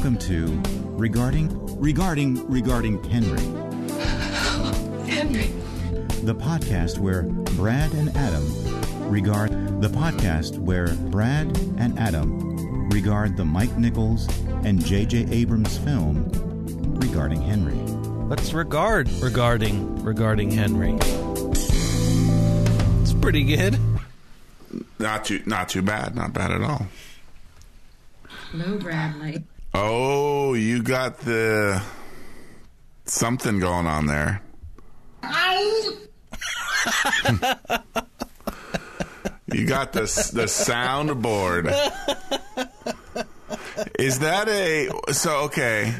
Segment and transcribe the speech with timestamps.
[0.00, 0.46] Welcome to
[0.96, 3.42] Regarding Regarding Regarding Henry,
[5.06, 5.48] Henry.
[6.22, 9.50] the podcast where Brad and Adam regard
[9.82, 14.26] the podcast where Brad and Adam regard the Mike Nichols
[14.64, 15.26] and J.J.
[15.32, 16.30] Abrams film
[16.98, 17.74] regarding Henry.
[18.26, 20.96] Let's regard regarding regarding Henry.
[23.02, 23.78] It's pretty good.
[24.98, 26.16] Not too, not too bad.
[26.16, 26.86] Not bad at all.
[28.50, 29.44] Hello, Bradley.
[29.72, 31.82] Oh, you got the
[33.04, 34.42] something going on there.
[39.52, 40.00] you got the
[40.32, 41.66] the soundboard.
[43.98, 45.94] Is that a so okay?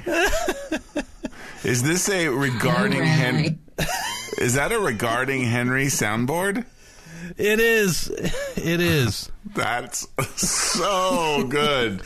[1.63, 3.59] Is this a regarding Hello, Henry?
[4.39, 6.65] Is that a regarding Henry soundboard?
[7.37, 8.09] It is.
[8.57, 9.31] It is.
[9.55, 12.03] That's so good.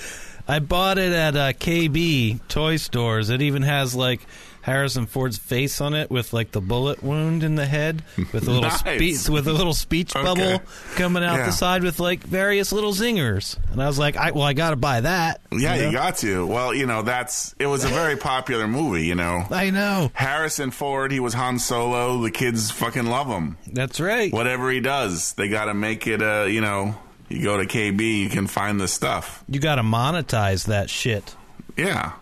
[0.46, 3.30] I bought it at uh, KB toy stores.
[3.30, 4.20] It even has like
[4.60, 8.50] Harrison Ford's face on it with like the bullet wound in the head with a
[8.50, 8.80] little Nice.
[8.80, 10.22] speech with a little speech Okay.
[10.24, 10.62] bubble
[10.96, 11.46] coming out Yeah.
[11.46, 13.58] the side with like various little zingers.
[13.72, 15.40] And I was like, I, well, I got to buy that.
[15.52, 15.86] Yeah, know?
[15.86, 16.46] you got to.
[16.46, 19.44] Well, you know, that's it was a very popular movie, you know.
[19.50, 20.10] I know.
[20.14, 22.22] Harrison Ford, he was Han Solo.
[22.22, 23.56] The kids fucking love him.
[23.70, 24.32] That's right.
[24.32, 26.22] Whatever he does, they got to make it.
[26.22, 26.96] Uh, you know,
[27.34, 29.42] you go to KB, you can find the stuff.
[29.48, 31.34] You got to monetize that shit.
[31.76, 32.12] Yeah,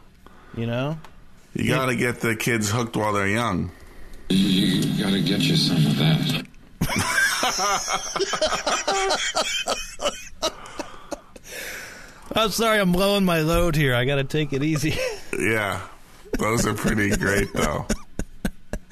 [0.57, 0.99] You know.
[1.55, 3.71] you got to get the kids hooked while they're young.
[4.31, 6.47] You gotta get you some of that.
[12.35, 13.95] I'm sorry, I'm blowing my load here.
[13.95, 14.97] I got to take it easy.
[15.39, 15.81] Yeah,
[16.39, 17.87] those are pretty great though.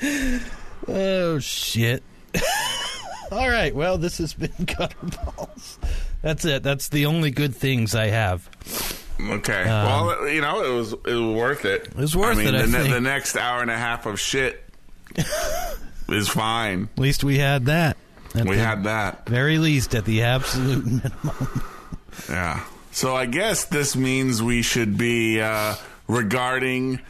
[0.89, 2.03] oh shit.
[3.31, 3.75] All right.
[3.75, 5.77] Well, this has been Gutterballs.
[6.23, 6.63] That's it.
[6.63, 8.49] That's the only good things I have.
[9.21, 11.87] Okay, well, you know, it was it was worth it.
[11.89, 12.95] It was worth I mean, it, I The, ne- think.
[12.95, 14.65] the next hour and a half of shit
[16.09, 16.89] is fine.
[16.95, 17.97] At least we had that.
[18.35, 19.29] At We had that.
[19.29, 21.63] very least at the absolute minimum.
[22.29, 22.65] Yeah.
[22.93, 25.75] So I guess this means we should be uh,
[26.09, 27.01] regarding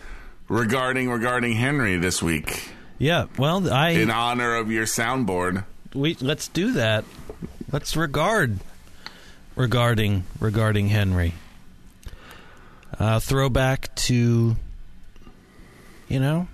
[0.49, 3.27] regarding regarding Henry this week Yeah.
[3.39, 5.65] Well, I in honor of your soundboard.
[5.95, 7.05] we let's do that.
[7.71, 8.59] Let's regard
[9.56, 11.34] regarding regarding Henry.
[12.99, 14.56] Uh, throwback to
[16.09, 16.49] you know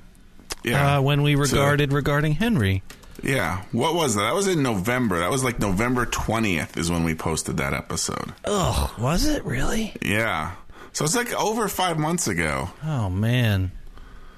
[0.62, 0.98] Yeah.
[0.98, 2.82] uh, when we So- regarded regarding Henry.
[3.22, 3.62] yeah.
[3.72, 4.22] What was that?
[4.22, 5.18] That was in November.
[5.18, 8.32] That was like November twentieth is when we posted that episode.
[8.44, 9.94] Oh, was it really?
[10.02, 10.52] Yeah.
[10.92, 12.70] So it's like over five months ago.
[12.84, 13.70] Oh man,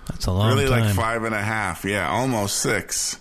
[0.08, 0.58] that's a long time.
[0.58, 0.86] really time.
[0.86, 1.84] like five and a half.
[1.84, 3.18] Yeah, almost six.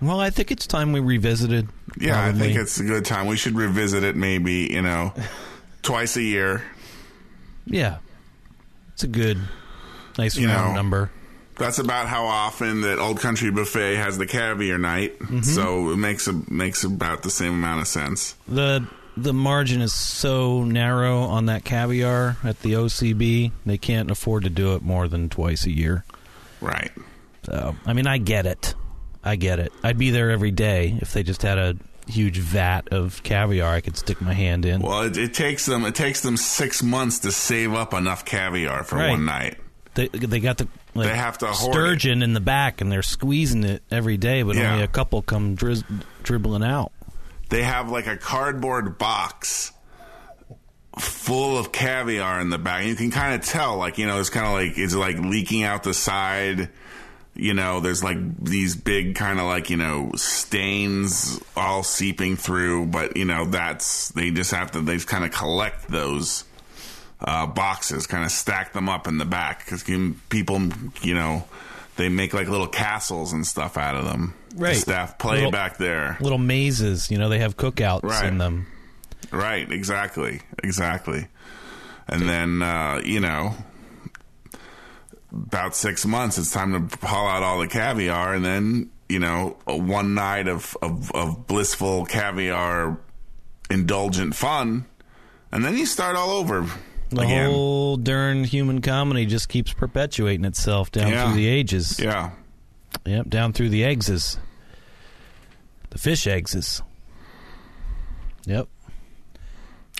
[0.00, 1.68] Well, I think it's time we revisited.
[1.98, 3.26] Yeah, I think it's a good time.
[3.26, 5.12] We should revisit it maybe, you know,
[5.82, 6.62] twice a year.
[7.66, 7.98] yeah,
[8.92, 9.38] it's a good,
[10.16, 10.74] nice You round know.
[10.74, 11.10] number.
[11.56, 15.18] That's about how often that Old Country Buffet has the caviar night.
[15.18, 15.40] Mm-hmm.
[15.42, 18.36] So it makes a, makes about the same amount of sense.
[18.46, 24.44] the The margin is so narrow on that caviar at the OCB; they can't afford
[24.44, 26.04] to do it more than twice a year.
[26.60, 26.92] Right.
[27.42, 28.76] So, I mean, I get it.
[29.24, 29.72] I get it.
[29.82, 33.80] I'd be there every day if they just had a huge vat of caviar I
[33.82, 34.80] could stick my hand in.
[34.80, 38.82] Well, it, it takes them it takes them six months to save up enough caviar
[38.84, 39.10] for Right.
[39.10, 39.58] one night.
[39.94, 43.02] They they got the like, They have to hoard sturgeon in the back, and they're
[43.02, 44.72] squeezing it every day, but Yeah.
[44.72, 45.84] only a couple come drizz-
[46.22, 46.92] dribbling out.
[47.50, 49.72] They have like a cardboard box
[50.98, 52.84] full of caviar in the back.
[52.84, 55.62] You can kind of tell, like you know, it's kind of like it's like leaking
[55.62, 56.70] out the side.
[57.40, 62.86] You know, there's like these big kind of like you know stains all seeping through,
[62.86, 66.44] but you know that's they just have to they kind of collect those
[67.20, 69.84] uh, boxes, kind of stack them up in the back because
[70.28, 70.60] people,
[71.02, 71.44] you know,
[71.96, 74.34] they make like little castles and stuff out of them.
[74.50, 74.76] The Right.
[74.76, 76.16] staff play Little- back there.
[76.20, 78.24] Little mazes, you know, they have cookouts Right.
[78.26, 78.66] in them.
[79.30, 81.26] Right, exactly, exactly.
[82.08, 83.54] And then uh, you know,
[85.32, 89.56] about six months, it's time to haul out all the caviar, and then you know,
[89.66, 92.98] one night of of, of blissful caviar,
[93.70, 94.84] indulgent fun,
[95.52, 96.66] and then you start all over
[97.10, 97.50] The again.
[97.50, 101.24] whole darn human comedy just keeps perpetuating itself down Yeah.
[101.26, 101.98] through the ages.
[101.98, 102.30] yeah,
[103.06, 104.38] Yep, down through the eggses.
[105.90, 106.82] The fish eggses.
[108.44, 108.68] Yep.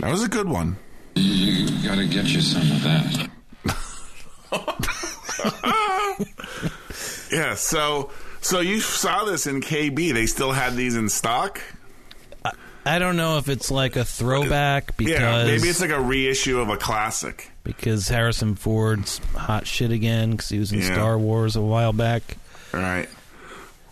[0.00, 0.76] that was a good one.
[1.14, 3.28] You gotta get you some of that.
[7.30, 10.12] Yeah, so so you saw this in KB.
[10.14, 11.60] They still had these in stock.
[12.86, 16.58] I don't know if it's like a throwback because yeah, maybe it's like a reissue
[16.58, 17.50] of a classic.
[17.64, 20.94] because Harrison Ford's hot shit again because he was in Yeah.
[20.94, 22.22] Star Wars a while back.
[22.72, 23.08] Right.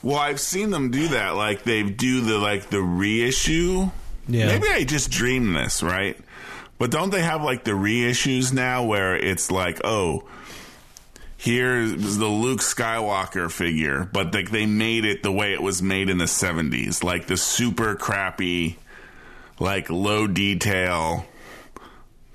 [0.03, 1.37] Well, I've seen them do that.
[1.37, 3.91] Like they do the like the reissue.
[4.29, 4.47] Yeah.
[4.47, 6.17] Maybe I just dreamed this, right?
[6.79, 10.25] But don't they have like the reissues now where it's like, oh,
[11.37, 16.09] here's the Luke Skywalker figure, but like they made it the way it was made
[16.11, 18.79] in the 70s, like the super crappy,
[19.59, 21.27] like low detail,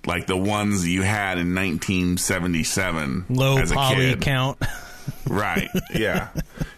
[0.05, 4.21] like the ones you had in 1977 Low as a poly kid.
[4.21, 4.57] count.
[5.27, 5.67] Right.
[5.93, 6.29] Yeah.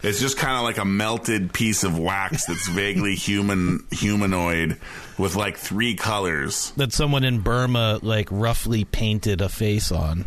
[0.02, 4.78] it's just kind of like a melted piece of wax that's vaguely human humanoid
[5.18, 6.72] with like three colors.
[6.76, 10.24] that someone in Burma like roughly painted a face on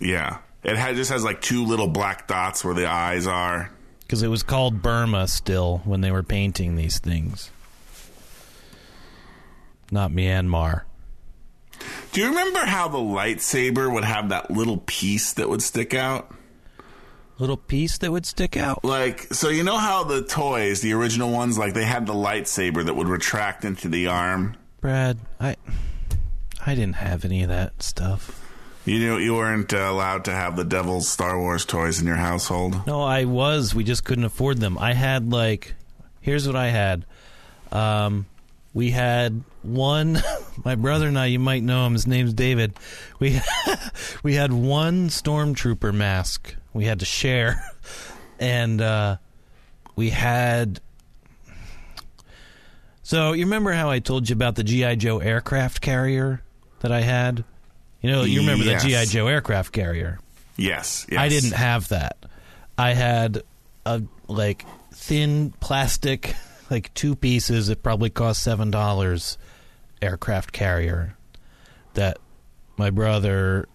[0.00, 0.38] Yeah.
[0.62, 3.70] It had, just has like two little black dots where the eyes are.
[4.02, 7.50] because it was called Burma still when they were painting these things.
[9.90, 10.82] Not Myanmar.
[12.12, 16.34] Do you remember how the lightsaber would have that little piece that would stick out?
[17.38, 18.84] Little piece that would stick out.
[18.84, 22.84] Like, so you know how the toys, the original ones, like they had the lightsaber
[22.84, 24.56] that would retract into the arm?
[24.80, 25.56] Brad, I
[26.66, 28.39] I didn't have any of that stuff.
[28.84, 32.86] You you weren't uh, allowed to have the Devil's Star Wars toys in your household.
[32.86, 33.74] No, I was.
[33.74, 34.78] We just couldn't afford them.
[34.78, 35.74] I had like,
[36.20, 37.04] here's what I had.
[37.70, 38.26] Um,
[38.72, 40.18] we had one.
[40.64, 41.92] My brother and I, you might know him.
[41.92, 42.72] His name's David.
[43.18, 43.40] We
[44.22, 46.54] we had one stormtrooper mask.
[46.72, 47.62] We had to share,
[48.38, 49.16] and uh,
[49.94, 50.80] we had.
[53.02, 56.42] So you remember how I told you about the GI Joe aircraft carrier
[56.78, 57.44] that I had?
[58.02, 58.82] You know, you remember Yes.
[58.82, 60.18] the GI Joe aircraft carrier.
[60.56, 61.18] Yes, yes.
[61.20, 62.16] I didn't have that.
[62.78, 63.42] I had
[63.86, 66.34] a like thin plastic,
[66.70, 67.68] like two pieces.
[67.68, 69.38] It probably cost seven dollars.
[70.02, 71.14] Aircraft carrier
[71.92, 72.16] that
[72.78, 73.68] my brother,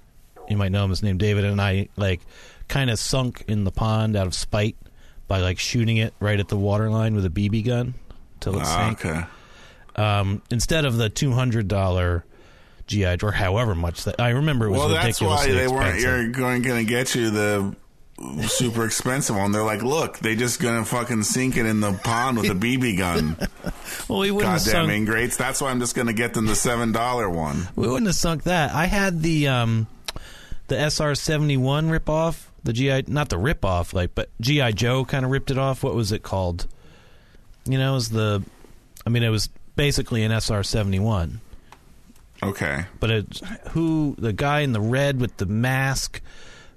[0.49, 2.21] you might know him, his name David, and I like
[2.67, 4.75] kind of sunk in the pond out of spite
[5.27, 7.93] by like shooting it right at the waterline with a BB gun
[8.39, 9.05] till it Ah, sank.
[9.05, 9.23] okay.
[9.95, 12.25] Um, instead of the two hundred dollar
[12.87, 16.27] GI or however much that I remember it was Well, that's why they weren't you're
[16.29, 17.75] going to get you the
[18.47, 19.51] super expensive one.
[19.51, 22.97] They're like, look, they just gonna fucking sink it in the pond with a BB
[22.97, 23.37] gun.
[24.07, 25.35] Well, we wouldn't Goddamn sunk, ingrates.
[25.37, 27.67] That's why I'm just gonna get them the seven dollar one.
[27.75, 28.71] we wouldn't have sunk that.
[28.71, 29.87] I had the um,
[30.67, 32.51] the SR seventy one rip off.
[32.63, 35.83] The GI, not the rip off, like, but GI Joe kind of ripped it off.
[35.83, 36.67] What was it called?
[37.65, 38.43] You know, it was the,
[39.05, 41.41] I mean, it was basically an SR seventy one,
[42.43, 42.85] Okay.
[42.99, 43.41] but it
[43.71, 46.21] who the guy in the red with the mask.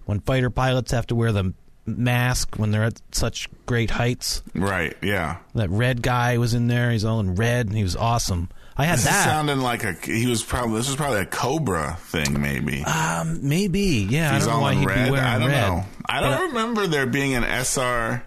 [0.06, 1.52] When fighter pilots have to wear the
[1.84, 4.96] mask when they're at such great heights, Right.
[5.02, 5.36] Yeah.
[5.54, 6.90] that red guy was in there.
[6.90, 8.48] He's all in red, and he was awesome.
[8.76, 9.24] I had This that.
[9.24, 9.92] sounding like a.
[9.92, 10.76] He was probably.
[10.78, 12.40] This was probably a Cobra thing.
[12.40, 12.84] Maybe.
[12.84, 14.06] Um, maybe.
[14.08, 15.04] Yeah, He's I don't know all why in he'd red.
[15.06, 15.66] be wearing I don't red.
[15.68, 15.84] know.
[16.06, 18.22] I don't remember there being an SR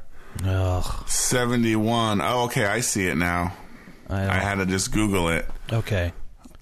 [1.08, 2.22] seventy one.
[2.22, 2.66] Oh, okay.
[2.66, 3.54] I see it now.
[4.10, 5.48] I I had to just Google it.
[5.72, 6.14] okay.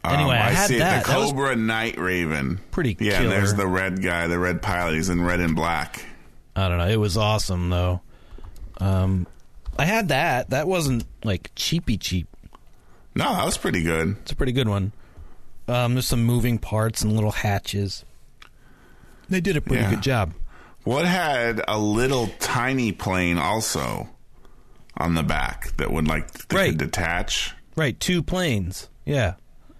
[0.04, 0.80] Um, Anyway, I had see it.
[0.80, 1.06] that.
[1.06, 2.60] The That Cobra Night Raven.
[2.72, 4.96] pretty Yeah, and there's the red guy, the red pilot.
[4.96, 6.06] He's in red and black.
[6.56, 6.88] I don't know.
[6.88, 8.02] It was awesome though.
[8.78, 9.28] Um,
[9.78, 10.52] I had that.
[10.52, 12.28] That wasn't like cheapy cheap.
[13.16, 14.16] No, that was pretty good.
[14.22, 14.94] It's a pretty good one.
[15.68, 18.06] Um, there's some moving parts and little hatches.
[19.28, 19.90] They did a pretty Yeah.
[19.92, 20.34] good job.
[20.84, 24.10] What had a little tiny plane also
[24.98, 26.70] on the back that would like that Right.
[26.70, 27.54] could detach?
[27.76, 28.90] Right, two planes.
[29.06, 29.34] Yeah.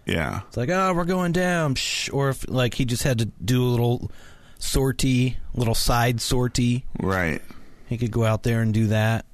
[0.10, 0.42] Yeah.
[0.48, 1.76] It's like, oh, we're going down.
[1.76, 2.14] Psh.
[2.14, 4.12] Or if like he just had to do a little
[4.58, 6.86] sortie, little side sortie.
[7.00, 7.42] Right.
[7.88, 9.26] He could go out there and do that.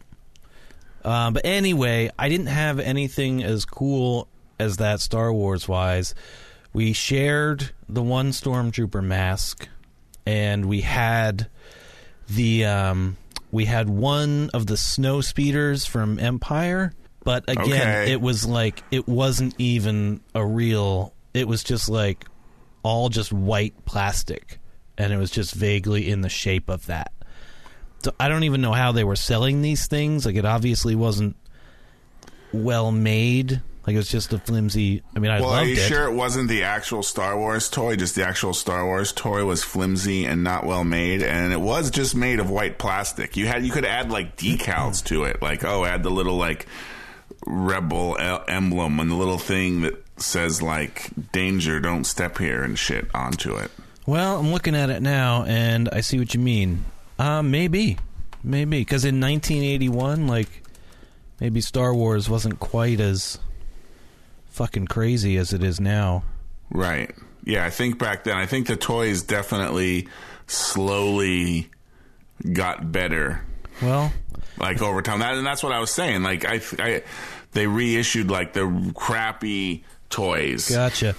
[1.03, 4.27] Um, but anyway, I didn't have anything as cool
[4.59, 6.15] as that Star Wars wise.
[6.73, 9.69] We shared the one stormtrooper mask,
[10.25, 11.47] and we had
[12.27, 13.17] the um,
[13.51, 16.93] we had one of the snow speeders from Empire.
[17.25, 17.65] But again,
[18.03, 18.11] Okay.
[18.13, 21.13] it was like it wasn't even a real.
[21.33, 22.23] It was just like
[22.83, 24.59] all just white plastic,
[24.97, 27.11] and it was just vaguely in the shape of that.
[28.03, 30.25] So I don't even know how they were selling these things.
[30.25, 31.35] Like it obviously wasn't
[32.53, 33.61] well made.
[33.87, 35.03] Like it was just a flimsy.
[35.15, 35.87] I mean, I Well, are you it.
[35.87, 37.95] sure it wasn't the actual Star Wars toy?
[37.95, 41.91] Just the actual Star Wars toy was flimsy and not well made, and it was
[41.91, 43.37] just made of white plastic.
[43.37, 46.65] You had you could add like decals to it, like oh, add the little like
[47.45, 53.07] rebel emblem and the little thing that says like danger, don't step here and shit
[53.13, 53.71] onto it.
[54.05, 56.85] Well, I'm looking at it now, and I see what you mean.
[57.17, 57.97] Uh, maybe,
[58.43, 60.63] maybe because in 1981, like
[61.39, 63.39] maybe Star Wars wasn't quite as
[64.49, 66.23] fucking crazy as it is now.
[66.69, 67.13] Right.
[67.43, 70.07] Yeah, I think back then, I think the toys definitely
[70.47, 71.69] slowly
[72.53, 73.43] got better,
[73.81, 74.11] Well,
[74.57, 75.19] like over time.
[75.19, 76.23] That, and that's what I was saying.
[76.23, 77.03] Like I, I
[77.51, 80.69] they reissued like the crappy toys.
[80.69, 81.15] gotcha.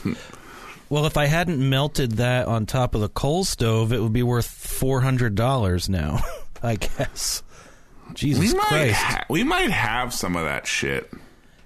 [0.88, 4.22] Well, if I hadn't melted that on top of the coal stove, it would be
[4.22, 6.20] worth four hundred dollars now.
[6.62, 7.42] I guess.
[8.14, 8.94] Jesus we might, Christ.
[8.94, 11.10] ha- we might have some of that shit.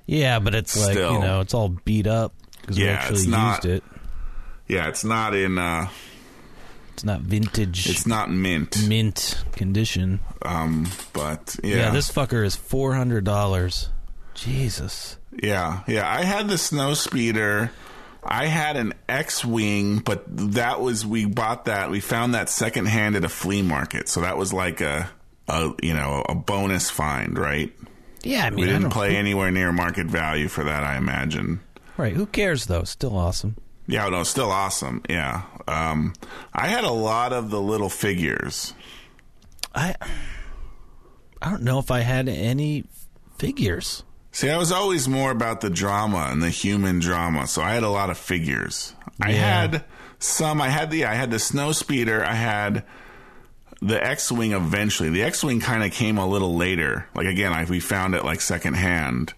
[0.07, 1.13] yeah, but it's like Still.
[1.15, 2.33] you know, it's all beat up
[2.63, 3.85] because we actually it's not- used it.
[4.67, 5.59] Yeah, it's not in.
[5.59, 5.89] uh
[7.01, 7.89] It's not vintage.
[7.89, 8.87] It's not mint.
[8.87, 10.21] mint condition.
[10.43, 13.89] Um, but yeah, Yeah, this fucker is four hundred dollars.
[14.35, 15.17] Jesus.
[15.43, 16.07] Yeah, yeah.
[16.07, 17.71] I had the snow speeder.
[18.23, 21.91] I had an X-wing, but that was we bought that.
[21.91, 25.09] We found that secondhand at a flea market, so that was like a,
[25.49, 27.73] a you know a bonus find, right?
[28.23, 31.61] Yeah, I mean, We didn't play anywhere near market value for that, I imagine.
[31.97, 32.13] Right?
[32.13, 32.85] Who cares though?
[32.85, 33.57] Still awesome.
[33.91, 35.03] Yeah, no, still awesome.
[35.09, 36.15] Yeah, um,
[36.53, 38.73] I had a lot of the little figures.
[39.75, 39.97] I
[41.43, 42.85] I don't know if I had any
[43.39, 44.05] figures.
[44.33, 47.83] See, I was always more about the drama and the human drama, so I had
[47.83, 48.95] a lot of figures.
[49.21, 49.85] I had
[50.21, 50.61] some.
[50.61, 52.25] I had the I had the snow speeder.
[52.25, 52.85] I had
[53.83, 54.53] the X-wing.
[54.53, 57.07] Eventually, the X-wing kind of came a little later.
[57.15, 59.35] Like again, I, we found it like secondhand.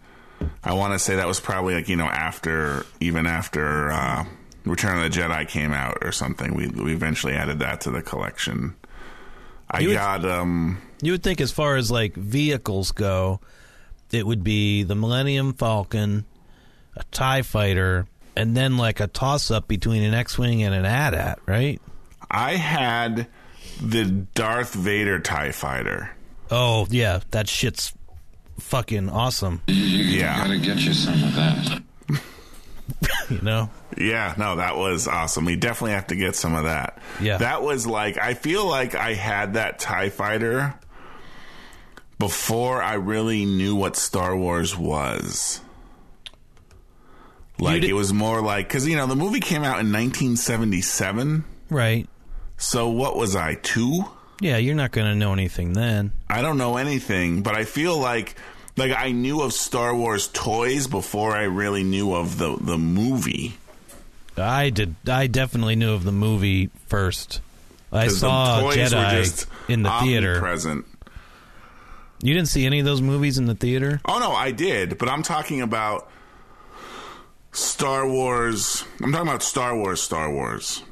[0.63, 4.25] I want to say that was probably like you know after even after uh,
[4.65, 6.55] Return of the Jedi came out or something.
[6.55, 8.75] We we eventually added that to the collection.
[9.71, 13.41] I would- got um You would think, as far as like vehicles go,
[14.13, 16.25] it would be the Millennium Falcon,
[16.97, 21.39] a Tie Fighter, and then like a toss up between an X-wing and an AT-AT,
[21.47, 21.81] right?
[22.31, 23.27] I had
[23.81, 24.05] the
[24.35, 26.11] Darth Vader Tie Fighter.
[26.51, 27.93] Oh yeah, that shit's
[28.61, 29.63] fucking awesome.
[29.67, 30.37] You, you Yeah.
[30.37, 31.83] gotta get you some of that.
[33.31, 33.71] You know?
[33.97, 35.45] Yeah, no, that was awesome.
[35.45, 36.99] We definitely have to get some of that.
[37.21, 37.39] Yeah.
[37.39, 40.75] That was like, I feel like I had that TIE fighter
[42.19, 45.61] before I really knew what Star Wars was.
[47.59, 51.45] Like, it was more like, because, you know, the movie came out in 1977.
[51.71, 52.09] Right?
[52.57, 54.05] So what was I, two?
[54.41, 56.13] Yeah, you're not gonna know anything then.
[56.29, 58.35] I don't know anything, but I feel like
[58.77, 63.55] like I knew of Star Wars toys before I really knew of the the movie.
[64.37, 64.97] I did.
[65.09, 67.41] I definitely knew of the movie first.
[67.93, 70.39] I saw the toys were Jedi just in the theater.
[70.41, 70.87] Present.
[72.23, 74.01] You didn't see any of those movies in the theater?
[74.07, 76.09] Oh no, I did, but I'm talking about
[77.51, 78.85] Star Wars.
[79.03, 80.01] I'm talking about Star Wars.
[80.01, 80.83] Star Wars.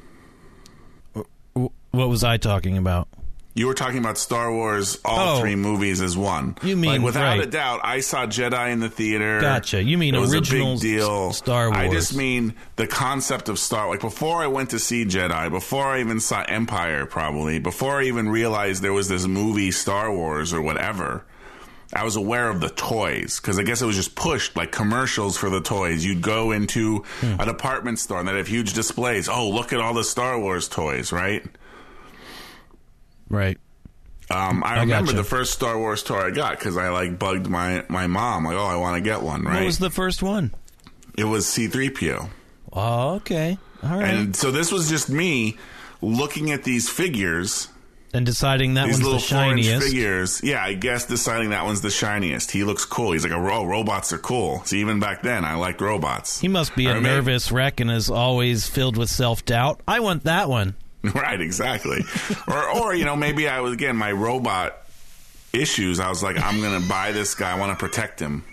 [1.53, 3.07] What was I talking about?
[3.53, 5.39] You were talking about Star Wars, all Oh.
[5.41, 6.55] three movies as one.
[6.63, 7.41] You mean- like, without right.
[7.41, 7.81] a doubt?
[7.83, 9.41] I saw Jedi in the theater.
[9.41, 9.83] Gotcha.
[9.83, 11.33] You mean it was original a big deal.
[11.33, 13.89] Star I just mean the concept of Star.
[13.89, 18.05] Like before I went to see Jedi, before I even saw Empire, probably before I
[18.05, 21.25] even realized there was this movie Star Wars or whatever.
[21.93, 25.35] I was aware of the toys because I guess it was just pushed like commercials
[25.35, 26.05] for the toys.
[26.05, 27.35] You'd go into Hmm.
[27.37, 29.27] a department store and they'd have huge displays.
[29.27, 31.43] Oh, look at all the Star Wars toys, right?
[33.31, 33.57] Right.
[34.29, 35.17] Um, I, I remember gotcha.
[35.17, 38.55] the first Star Wars toy I got because I like bugged my, my mom like,
[38.55, 39.55] oh, I want to get one, right?
[39.55, 40.53] What was the first one?
[41.17, 42.29] it was C3PO.
[42.71, 43.57] Oh, okay.
[43.83, 44.13] All right.
[44.13, 45.57] And, so this was just me
[46.01, 47.67] looking at these figures,
[48.13, 49.87] and deciding that these one's the shiniest.
[49.87, 50.41] figures.
[50.43, 52.51] Yeah, I guess deciding that one's the shiniest.
[52.51, 53.11] He looks cool.
[53.13, 54.63] He's like, oh, robots are cool.
[54.65, 56.39] See, even back then, I liked robots.
[56.39, 59.81] He must be I a remember- nervous wreck and is always filled with self doubt.
[59.87, 60.75] I want that one.
[61.15, 62.03] right, exactly.
[62.47, 64.77] or, or you know, maybe I was again my robot
[65.53, 65.99] issues.
[65.99, 67.51] I was like, I'm gonna buy this guy.
[67.51, 68.43] I want to protect him.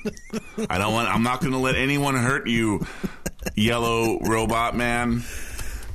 [0.69, 1.09] I don't want.
[1.09, 2.87] I'm not gonna let anyone hurt you,
[3.55, 5.23] yellow robot man.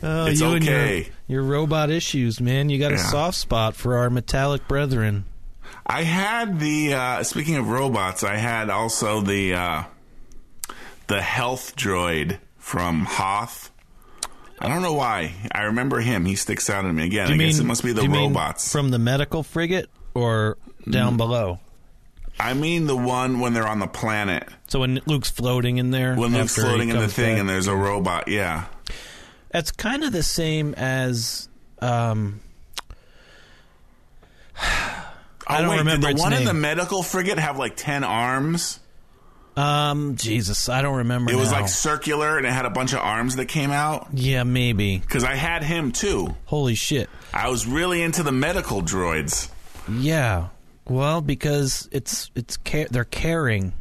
[0.02, 1.12] Oh, It's you and okay.
[1.28, 2.70] your, your robot issues, man.
[2.70, 5.26] You got a soft spot for our metallic brethren.
[5.86, 6.94] I had the.
[6.94, 9.84] Uh, speaking of robots, I had also the uh,
[11.08, 13.72] the health droid from Hoth.
[14.64, 15.34] I don't know why.
[15.52, 16.26] I remember him.
[16.26, 17.28] He sticks out at me again.
[17.28, 18.72] I you guess mean it must be the mean robots.
[18.72, 20.58] from the medical frigate or
[20.90, 21.60] down below?
[22.40, 24.48] I mean the one when they're on the planet.
[24.68, 27.40] So when Luke's floating in there, When Luke's floating in the thing back.
[27.42, 28.66] and there's a robot, yeah.
[29.54, 31.48] It's kind of the same as.
[31.80, 32.40] Um,
[35.46, 38.04] I don't Oh, wait, remember Did the one in the medical frigate have like ten
[38.04, 38.80] arms?
[39.56, 41.32] Um, Jesus, I don't remember.
[41.32, 41.60] It was now.
[41.62, 44.08] like circular and it had a bunch of arms that came out.
[44.14, 44.98] yeah, maybe.
[44.98, 46.36] Because I had him too.
[46.46, 47.10] Holy shit.
[47.34, 49.50] I was really into the medical droids.
[49.92, 50.48] Yeah.
[50.88, 53.74] Well, because it's it's ca- they're caring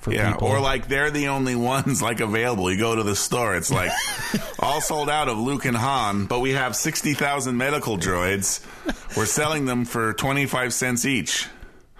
[0.00, 0.48] for Yeah, people.
[0.48, 2.70] or like they're the only ones like available.
[2.70, 3.90] You go to the store, it's like
[4.60, 8.64] all sold out of Luke and Han, but we have sixty thousand medical droids.
[9.16, 11.48] We're selling them for twenty five cents each.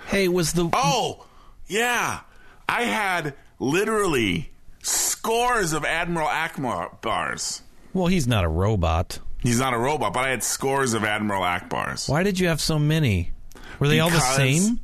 [0.06, 1.26] hey, was the Oh,
[1.66, 2.20] yeah,
[2.68, 4.50] I had literally
[4.82, 7.62] scores of Admiral Ackbar bars.
[7.92, 8.06] well?
[8.06, 9.18] He's not a robot.
[9.40, 12.08] He's not a robot, but I had scores of Admiral Ackbars.
[12.08, 13.32] Why did you have so many?
[13.78, 14.80] Were they all the same?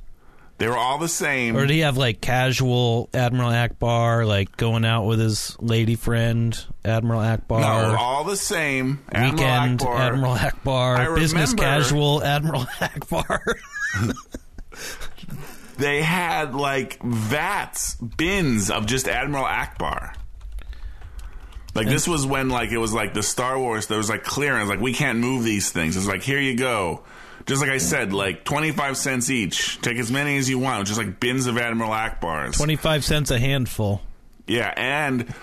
[0.58, 1.56] They were all the same.
[1.56, 6.56] Or did he have like casual Admiral Ackbar, like going out with his lady friend
[6.84, 7.60] Admiral Ackbar?
[7.60, 9.00] no, all the same.
[9.10, 9.98] Admiral Weekend Ackbar.
[9.98, 13.40] Admiral Ackbar, I business remember- casual Admiral Ackbar.
[15.82, 20.14] they had like vats, bins of just Admiral Ackbar.
[21.74, 23.86] Like this was when like it was like the Star Wars.
[23.86, 24.68] There was like clearance.
[24.68, 25.96] Like we can't move these things.
[25.96, 27.02] It's like here you go.
[27.46, 29.80] Just like I said, like twenty five cents each.
[29.80, 30.86] Take as many as you want.
[30.86, 32.56] Just like bins of Admiral Ackbars.
[32.56, 34.02] Twenty five cents a handful.
[34.46, 35.34] Yeah, and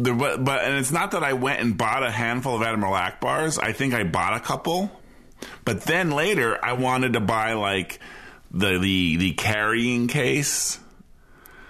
[0.00, 2.94] the but, but and it's not that I went and bought a handful of Admiral
[2.94, 3.62] Ackbars.
[3.62, 4.90] I think I bought a couple,
[5.64, 8.00] but then later I wanted to buy like
[8.54, 10.78] the the the carrying case.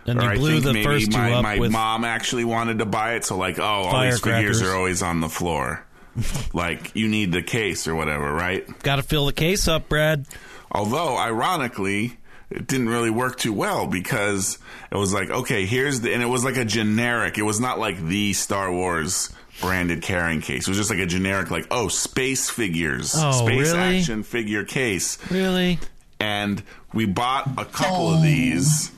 [0.07, 2.45] And Or I blew think the maybe first two my, up my with mom actually
[2.45, 3.25] wanted to buy it.
[3.25, 5.85] So like, oh, all these figures are always on the floor.
[6.53, 8.67] like you need the case or whatever, right?
[8.83, 10.27] got to fill the case up, Brad.
[10.71, 12.19] Although, ironically,
[12.51, 14.59] it didn't really work too well because
[14.93, 17.39] it was like, okay, here's the, and it was like a generic.
[17.39, 20.67] It was not like the Star Wars branded carrying case.
[20.67, 23.99] It was just like a generic, like, oh, space figures, Oh, space really?
[23.99, 25.19] action figure case.
[25.31, 25.79] Really?
[26.25, 26.63] And
[26.95, 28.91] we bought a couple of these.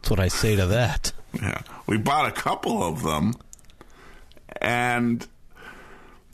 [0.00, 1.12] That's what I say to that.
[1.34, 3.34] Yeah, we bought a couple of them,
[4.60, 5.26] and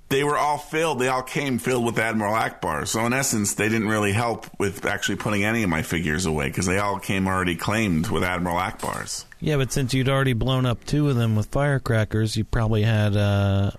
[0.09, 1.01] they were all filled.
[1.01, 2.87] They all came filled with Admiral Ackbar.
[2.87, 6.47] So in essence, they didn't really help with actually putting any of my figures away
[6.47, 9.25] because they all came already claimed with Admiral Ackbars.
[9.41, 13.17] Yeah, but since you'd already blown up two of them with firecrackers, you probably had
[13.17, 13.73] uh,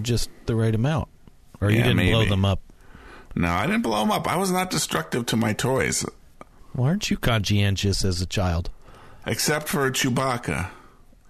[0.00, 1.08] just the right amount,
[1.60, 2.60] or you Yeah, didn't blow them up.
[3.34, 4.28] No, I didn't blow them up.
[4.28, 6.04] I was not destructive to my toys,
[6.72, 8.70] Why aren't you conscientious as a child?
[9.26, 10.66] except for Chewbacca,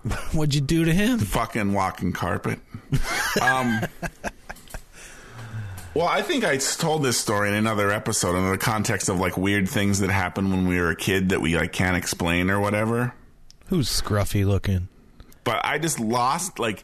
[0.32, 1.18] What'd you do to him?
[1.18, 2.58] fucking walking carpet.
[3.42, 3.80] um,
[5.94, 9.36] well, I think I told this story in another episode in the context of like
[9.36, 12.58] weird things that happened when we were a kid that we like can't explain or
[12.60, 13.12] whatever.
[13.66, 14.88] Who's scruffy looking?
[15.44, 16.82] But I just lost like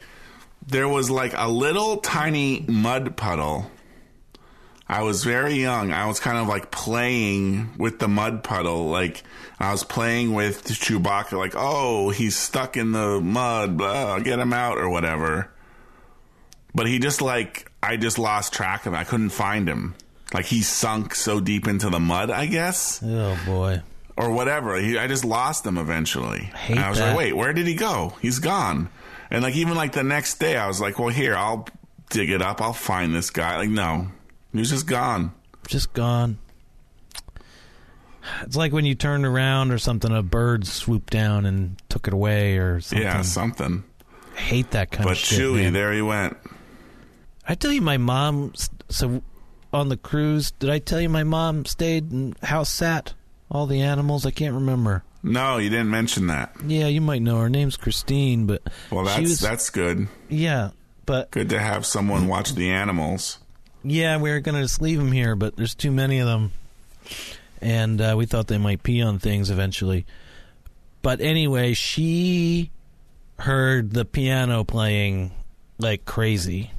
[0.67, 3.71] there was like a little tiny mud puddle.
[4.89, 5.93] I was very young.
[5.93, 8.89] I was kind of like playing with the mud puddle.
[8.89, 9.23] Like
[9.61, 14.53] I was playing with Chewbacca, like, oh, he's stuck in the mud, blah, get him
[14.53, 15.51] out or whatever.
[16.75, 18.99] But he just like I just lost track of him.
[18.99, 19.95] I couldn't find him.
[20.33, 23.83] Like he sunk so deep into the mud, I guess Oh boy.
[24.17, 24.77] or whatever.
[24.79, 26.45] He, I just lost him eventually.
[26.55, 27.09] hate and I was that.
[27.09, 28.15] like, wait, where did he go?
[28.21, 28.89] He's gone.
[29.31, 31.67] And like even like the next day, I was like, well, here, I'll
[32.11, 32.61] dig it up.
[32.63, 33.57] I'll find this guy.
[33.59, 34.09] Like, no,
[34.53, 35.33] he was just gone.
[35.67, 36.39] Just gone.
[38.43, 42.13] It's like when you turned around or something, a bird swooped down and took it
[42.15, 43.07] away or something.
[43.07, 43.85] Yeah, something.
[44.37, 45.39] I hate that kind But of shit.
[45.41, 45.73] Chewie, man.
[45.73, 46.37] there he went.
[47.47, 48.53] I tell you, my mom.
[48.91, 49.23] So
[49.73, 53.15] on the cruise, did I tell you my mom stayed and house sat
[53.51, 54.27] all the animals?
[54.27, 55.05] I can't remember.
[55.23, 56.55] No, you didn't mention that.
[56.67, 60.07] Yeah, you might know her name's Christine, but Well, that's was, that's good.
[60.29, 60.71] yeah,
[61.07, 63.39] but Good to have someone watch the animals.
[63.83, 66.53] Yeah, we were gonna just leave them here, but there's too many of them,
[67.61, 70.07] and uh, we thought they might pee on things eventually.
[71.03, 72.71] But anyway, she
[73.39, 75.33] heard the piano playing
[75.79, 76.73] like crazy.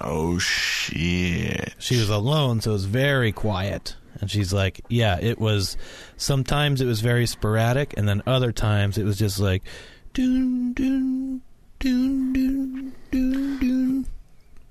[0.00, 1.74] Oh shit!
[1.78, 3.96] She was alone, so it was very quiet.
[4.20, 5.76] And she's like, "Yeah, it was.
[6.16, 9.62] Sometimes it was very sporadic, and then other times it was just like,
[10.12, 11.42] doon doon
[11.78, 14.06] doon doon doon doon."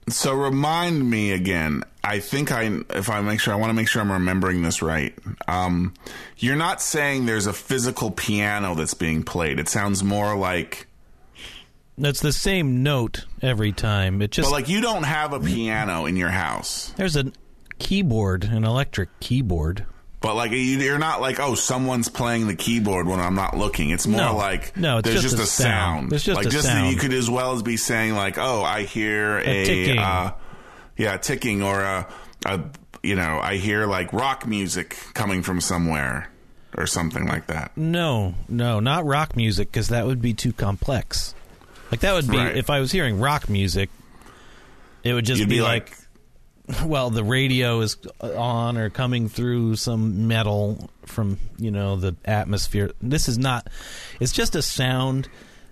[0.07, 1.83] So remind me again.
[2.03, 4.81] I think I, if I make sure, I want to make sure I'm remembering this
[4.83, 5.17] right.
[5.47, 5.93] Um,
[6.37, 9.59] you're not saying there's a physical piano that's being played.
[9.59, 10.85] It sounds more like,
[11.97, 14.21] That's the same note every time.
[14.21, 16.93] It just but like you don't have a piano in your house.
[16.97, 17.31] there's a
[17.79, 19.85] keyboard, an electric keyboard.
[20.25, 23.91] But like you- you're not like, oh, someone's playing the keyboard when I'm not looking.
[23.91, 24.35] It's more No.
[24.35, 25.69] like No, there's just just, a a sound.
[25.69, 26.11] sound.
[26.11, 26.91] There's just like a just sound.
[26.91, 29.99] you could as well as be saying like, oh, I hear a, ticking.
[29.99, 30.31] Uh,
[30.97, 32.07] yeah, ticking or a,
[32.45, 32.59] a
[33.03, 36.29] you know, I hear like rock music coming from somewhere
[36.75, 37.71] or something like that.
[37.77, 41.35] No, no, not rock music because that would be too complex.
[41.91, 42.57] Like that would be Right.
[42.57, 43.91] if I was hearing rock music,
[45.03, 45.97] it would just be, be like, like,
[46.85, 52.91] well, the radio is on or coming through some metal from you know the atmosphere.
[53.01, 53.67] This is not.
[54.19, 55.29] It's just a sound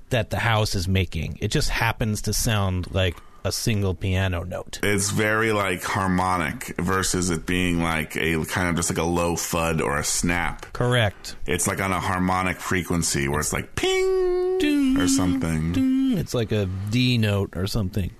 [0.09, 1.37] that the house is making.
[1.41, 4.79] It just happens to sound like a single piano note.
[4.83, 9.35] It's very like harmonic versus it being like a kind of just like a low
[9.35, 10.71] thud or a snap.
[10.73, 11.35] Correct.
[11.45, 16.17] It's like on a harmonic frequency where it's like ping or something.
[16.17, 18.11] It's like a D note or something.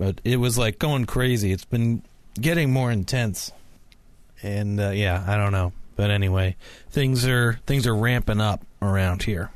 [0.00, 1.52] But it was like going crazy.
[1.52, 2.02] It's been
[2.40, 3.52] getting more intense.
[4.42, 5.74] And uh, yeah, I don't know.
[5.94, 6.56] But anyway,
[6.88, 9.50] things are things are ramping up around here.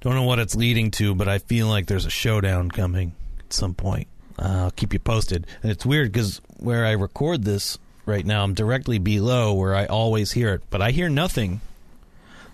[0.00, 3.52] Don't know what it's leading to, but I feel like there's a showdown coming at
[3.52, 4.08] some point.
[4.38, 5.46] Uh, I'll keep you posted.
[5.62, 9.84] And it's weird because where I record this right now, I'm directly below where I
[9.84, 11.60] always hear it, but I hear nothing.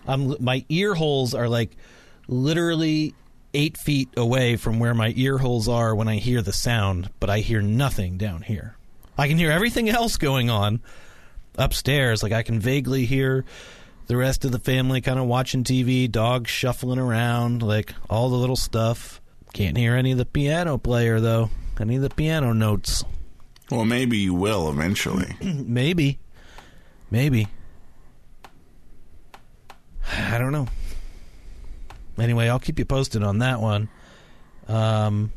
[0.09, 1.70] I'm my ear holes are like
[2.27, 3.14] literally
[3.54, 7.30] eight feet away from where my ear holes are when I hear the sound, but
[7.30, 8.76] I hear nothing down here.
[9.18, 10.80] I can hear everything else going on
[11.56, 12.22] upstairs.
[12.22, 13.44] Like I can vaguely hear
[14.06, 18.36] the rest of the family kind of watching TV, dogs shuffling around, like all the
[18.36, 19.20] little stuff.
[19.52, 21.50] Can't hear any of the piano player though.
[21.78, 23.04] Any of the piano notes.
[23.70, 25.34] Well, maybe you will eventually.
[25.40, 26.18] Maybe.
[27.10, 27.48] Maybe.
[30.12, 30.68] I don't know.
[32.18, 33.88] Anyway, I'll keep you posted on that one.
[34.68, 35.33] Um,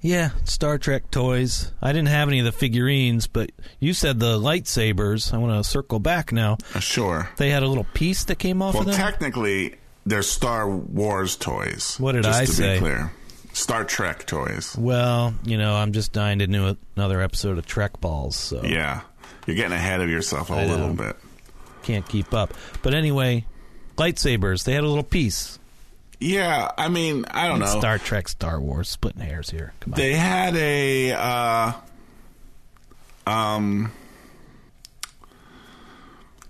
[0.00, 1.72] yeah, Star Trek toys.
[1.80, 5.32] I didn't have any of the figurines, but you said the lightsabers.
[5.32, 6.58] I want to circle back now.
[6.74, 7.30] Uh, sure.
[7.36, 8.96] They had a little piece that came off Well, of them.
[8.96, 11.96] technically, they're Star Wars toys.
[11.98, 12.74] What did just I to say?
[12.74, 13.12] Be clear,
[13.54, 14.76] Star Trek toys.
[14.78, 19.00] well, you know, I'm just dying to do another episode of Trek Balls, so Yeah,
[19.46, 20.94] you're getting ahead of yourself a I little know.
[21.04, 21.16] bit.
[21.82, 22.52] can't keep up.
[22.82, 23.46] But anyway,
[23.96, 24.64] lightsabers.
[24.64, 25.58] They had a little piece.
[26.24, 27.66] Yeah, I mean, I don't know.
[27.66, 29.74] Star Trek, Star Wars, splitting hairs here.
[29.80, 30.00] Come on.
[30.00, 31.72] They had a uh,
[33.26, 33.92] um.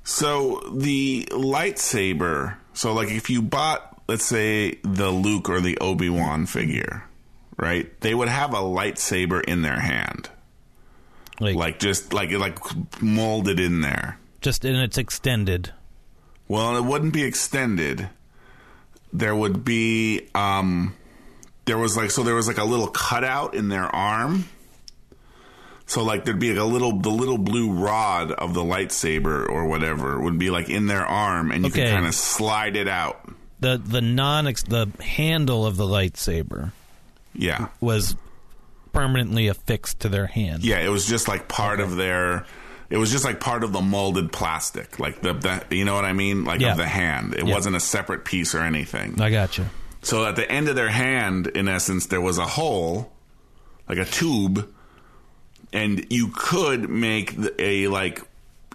[0.04, 2.56] So the lightsaber.
[2.72, 7.04] So like, if you bought, let's say, the Luke or the Obi Wan figure,
[7.56, 8.00] right?
[8.00, 10.30] They would have a lightsaber in their hand,
[11.40, 12.58] like, like just like like
[13.02, 14.18] molded in there.
[14.40, 15.72] just and it's extended.
[16.46, 18.08] Well, it wouldn't be extended.
[19.14, 20.94] There would be um
[21.66, 24.44] there was like so there was like a little cutout in their arm.
[25.86, 29.66] So like there'd be like a little the little blue rod of the lightsaber or
[29.66, 33.20] whatever would be like in their arm and you could kind of slide it out.
[33.60, 36.72] the the non the handle of the lightsaber
[37.34, 37.68] Yeah.
[37.80, 38.16] was
[38.92, 40.64] permanently affixed to their hand.
[40.64, 42.46] Yeah, it was just like part of their
[42.90, 45.32] it was just like part of the molded plastic, like the,
[45.68, 46.72] the you know what I mean, like Yeah.
[46.72, 47.34] of the hand.
[47.34, 47.54] It Yeah.
[47.54, 49.20] wasn't a separate piece or anything.
[49.20, 49.66] I got you.
[50.02, 53.12] So at the end of their hand, in essence, there was a hole,
[53.88, 54.68] like a tube,
[55.72, 58.22] and you could make a like,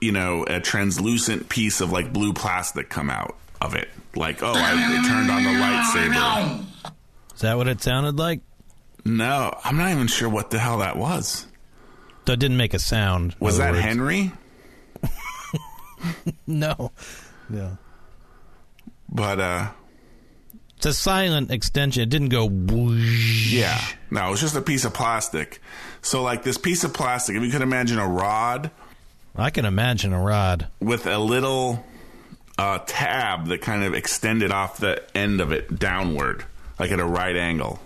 [0.02, 3.90] you know, a translucent piece of like blue plastic come out of it.
[4.16, 6.66] Like, oh, I turned on the lightsaber.
[7.36, 8.42] Is that what it sounded like?
[9.06, 11.46] No, I'm not even sure what the hell that was.
[12.30, 13.36] That didn't make a sound.
[13.40, 13.84] Was that words.
[13.84, 14.32] Henry?
[16.46, 16.92] No.
[17.50, 17.78] No.
[19.10, 19.70] But uh,
[20.78, 22.04] It's a silent extension.
[22.04, 23.52] It didn't go whoosh.
[23.52, 25.60] yeah, no, it was just a piece of plastic.
[26.04, 28.70] So like this piece of plastic, if you could imagine a rod
[29.36, 30.68] I can imagine a rod.
[30.80, 31.84] with a little
[32.60, 36.46] uh, tab that kind of extended off the end of it downward,
[36.78, 37.80] like at a right angle.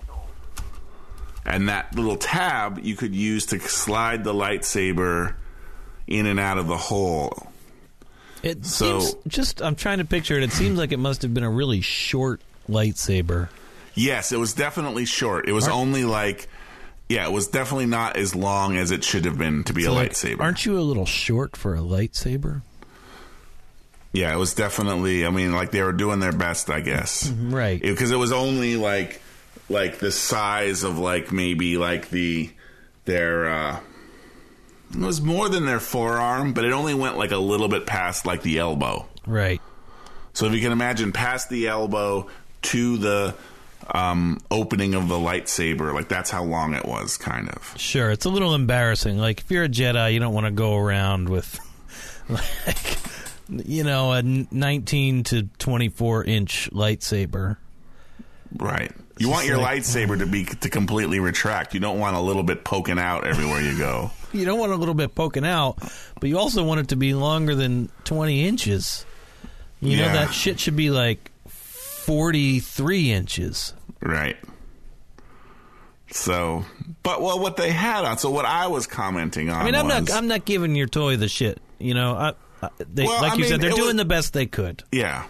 [1.45, 5.36] And that little tab you could use to slide the lightsaber
[6.08, 7.51] in and out of the hole.
[8.41, 10.43] It So- seems just I'm trying to picture it.
[10.43, 13.49] It seems like it must have been a really short lightsaber.
[13.95, 15.47] Yes, it was definitely short.
[15.47, 16.47] It was Aren't- only like,
[17.10, 19.91] yeah, it was definitely not as long as it should have been to be a
[19.91, 20.39] Like, lightsaber.
[20.41, 22.62] Aren't you a little short for a lightsaber?
[24.13, 25.25] yeah, it was definitely.
[25.25, 27.27] I mean, like they were doing their best, I guess.
[27.27, 27.82] Mm-hmm, right.
[27.82, 29.21] because it, was only like
[29.69, 32.49] like the size of like maybe like the
[33.06, 33.80] their uh
[34.93, 38.26] it was more than their forearm but it only went like a little bit past
[38.26, 39.62] like the elbow right.
[40.34, 42.28] so if you can imagine past the elbow
[42.62, 43.36] to the
[43.93, 48.26] um opening of the lightsaber like that's how long it was kind of Sure, it's
[48.26, 49.17] a little embarrassing.
[49.17, 51.60] Like if you're a Jedi, you don't want to go around with
[52.30, 52.97] like
[53.49, 57.58] you know a 19 to 24 inch lightsaber.
[58.58, 62.19] right you want your like- lightsaber to be to completely retract you don't want a
[62.19, 65.78] little bit poking out everywhere you go You don't want a little bit poking out,
[66.19, 69.06] but you also want it to be longer than 20 inches.
[69.80, 73.73] You know that shit should be like 43 inches.
[74.02, 74.38] right
[76.12, 76.65] So,
[77.04, 78.17] but well, what they had on.
[78.17, 79.62] So what I was commenting on.
[79.62, 81.60] I mean, I'm was, not I'm not giving your toy the shit.
[81.78, 84.06] You know, I, I, they, Well, like I you mean, said, they're doing was- the
[84.06, 84.84] best they could.
[84.91, 85.26] Yeah.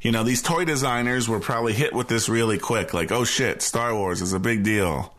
[0.00, 2.94] You know, these toy designers were probably hit with this really quick.
[2.94, 5.14] Like, oh shit, Star Wars is a big deal.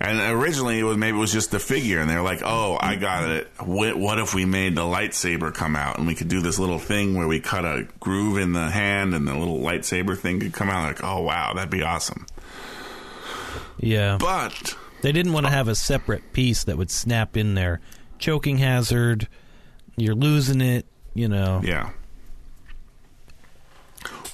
[0.00, 2.94] And originally, it was maybe it was just the figure, and they're like, "Oh, I
[2.94, 3.50] got it.
[3.58, 6.78] What, what if we made the lightsaber come out, and we could do this little
[6.78, 10.52] thing where we cut a groove in the hand, and the little lightsaber thing could
[10.52, 10.86] come out?
[10.86, 12.26] Like, oh wow, that'd be awesome."
[13.80, 17.80] Yeah, But they didn't want to have a separate piece that would snap in there.
[18.18, 19.26] Choking hazard.
[19.96, 20.86] You're losing it.
[21.14, 21.60] You know.
[21.64, 21.90] Yeah.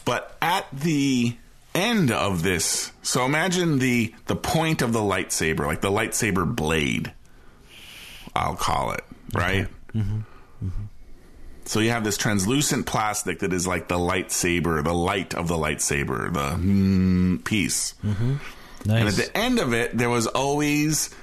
[0.04, 1.36] But at the
[1.74, 7.12] end of this, so imagine the the point of the lightsaber, like the lightsaber blade.
[8.34, 9.68] I'll call it, right?
[9.94, 9.98] Mm-hmm.
[9.98, 10.66] Mm-hmm.
[10.66, 10.84] Mm-hmm.
[11.66, 15.56] So you have this translucent plastic that is like the lightsaber, the light of the
[15.56, 17.94] lightsaber, the mm, piece.
[18.02, 21.14] And at the end of it, there was always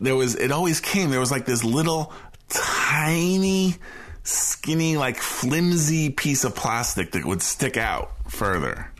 [0.00, 1.10] there was it always came.
[1.10, 2.12] There was like this little
[2.48, 3.76] tiny,
[4.22, 8.90] skinny, like flimsy piece of plastic that would stick out further.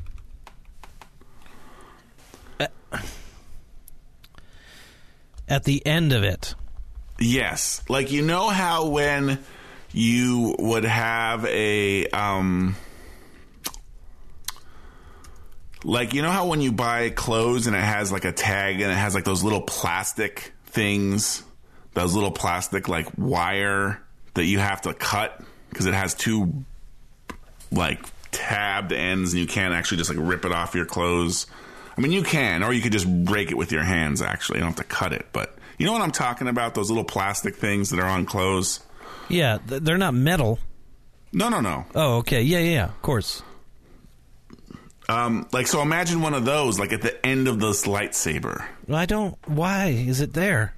[5.48, 6.54] At the end of it.
[7.18, 9.38] Yes, like you know how when
[9.92, 12.76] you would have a um
[15.84, 18.90] like you know how when you buy clothes and it has like a tag and
[18.90, 21.42] it has like those little plastic things,
[21.94, 24.00] those little plastic like wire
[24.34, 26.64] that you have to cut because it has two
[27.70, 28.00] like
[28.32, 31.46] tabbed ends and you can't actually just like rip it off your clothes.
[31.96, 34.22] I mean, you can, or you could just break it with your hands.
[34.22, 36.74] Actually, you don't have to cut it, but you know what I'm talking about?
[36.74, 38.80] Those little plastic things that are on clothes.
[39.28, 40.58] Yeah, th- they're not metal.
[41.32, 41.84] No, no, no.
[41.94, 42.42] Oh, okay.
[42.42, 42.84] Yeah, yeah, yeah.
[42.84, 43.42] Of course.
[45.08, 48.64] Um, like so, imagine one of those, like at the end of this lightsaber.
[48.92, 49.36] I don't.
[49.46, 50.74] Why is it there?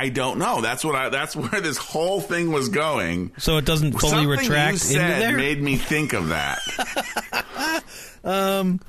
[0.00, 0.62] I don't know.
[0.62, 1.10] That's what I.
[1.10, 3.32] That's where this whole thing was going.
[3.36, 5.36] So it doesn't fully Something retract you said into there.
[5.36, 6.58] made me think of that.
[8.24, 8.80] um,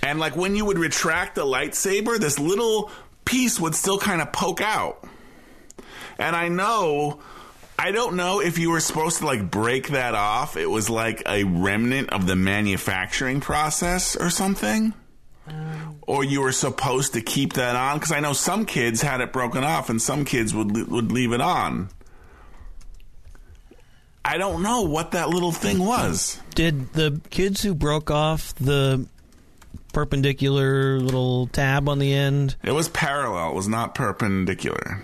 [0.00, 2.92] and like when you would retract the lightsaber, this little
[3.24, 5.04] piece would still kind of poke out.
[6.18, 7.18] And I know,
[7.76, 10.56] I don't know if you were supposed to like break that off.
[10.56, 14.94] It was like a remnant of the manufacturing process or something.
[16.06, 19.32] Or you were supposed to keep that on because I know some kids had it
[19.32, 21.88] broken off and some kids would would leave it on.
[24.24, 26.40] I don't know what that little thing was.
[26.54, 29.06] Did the kids who broke off the
[29.92, 32.56] perpendicular little tab on the end?
[32.62, 33.50] It was parallel.
[33.50, 35.02] It was not perpendicular.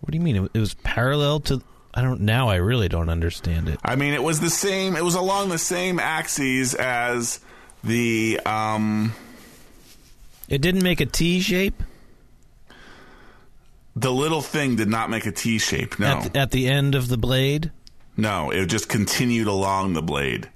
[0.00, 0.48] What do you mean?
[0.54, 1.62] It, was parallel to.
[1.92, 2.22] I don't.
[2.22, 3.78] Now I really don't understand it.
[3.84, 4.96] I mean, it was the same.
[4.96, 7.40] It was along the same axes as
[7.82, 8.40] the.
[8.46, 9.14] um
[10.48, 11.82] It didn't make a T shape
[13.96, 15.98] The little thing did not make a T shape.
[15.98, 17.70] No, at, the, at the end of the blade.
[18.16, 20.50] no, it just continued along the blade.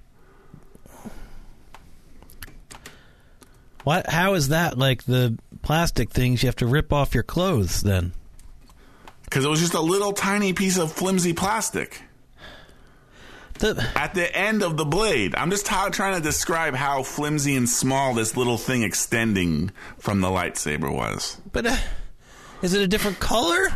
[3.85, 4.11] What?
[4.11, 7.81] How is that like the plastic things you have to rip off your clothes?
[7.83, 8.13] Then
[9.25, 12.03] Because it was just a little tiny piece of flimsy plastic
[13.61, 15.35] the at the end of the blade.
[15.35, 20.21] I'm just ta- trying to describe how flimsy and small this little thing extending from
[20.21, 21.41] the lightsaber was.
[21.53, 21.77] but uh,
[22.63, 23.69] is it a different color?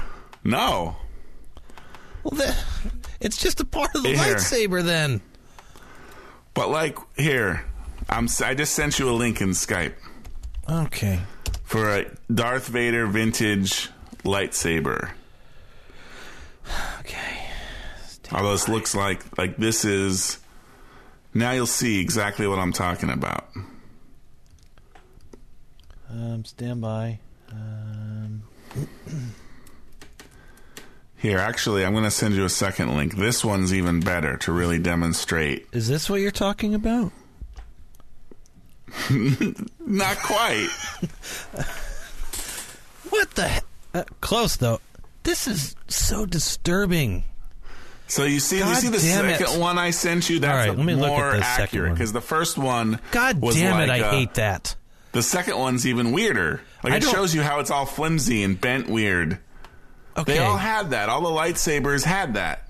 [0.44, 0.96] No,
[2.24, 2.56] Well, the,
[3.20, 4.18] it's just a part of the Here.
[4.36, 4.82] lightsaber.
[4.84, 5.20] Then
[6.54, 7.64] but like here,
[8.08, 8.28] I'm.
[8.44, 9.94] I just sent you a link in Skype.
[10.68, 11.20] okay.
[11.64, 13.88] for a Darth Vader vintage
[14.24, 15.10] lightsaber.
[17.00, 17.41] Okay.
[18.32, 20.38] Although this looks like like this is
[21.34, 23.46] now you'll see exactly what I'm talking about.
[26.10, 27.18] Um, stand by.
[27.50, 28.42] Um,
[31.16, 33.16] Here, actually, I'm going to send you a second link.
[33.16, 35.66] This one's even better to really demonstrate.
[35.72, 37.12] is this what you're talking about?
[39.80, 40.68] Not quite.
[43.10, 43.46] What the?
[43.48, 43.60] he-
[43.94, 44.80] Uh, close though.
[45.22, 47.24] This is so disturbing.
[48.08, 49.38] So you see, you see the damn it.
[49.38, 50.38] second one I sent you.
[50.40, 52.98] That's right, let me look at more the accurate because the first one.
[53.10, 53.88] God damn it!
[53.88, 54.76] like I a- hate that.
[55.12, 56.60] The second one's even weirder.
[56.82, 59.38] Like I it shows you how it's all flimsy and bent weird.
[60.16, 60.34] Okay.
[60.34, 61.08] They all had that.
[61.08, 62.68] All the lightsabers had that.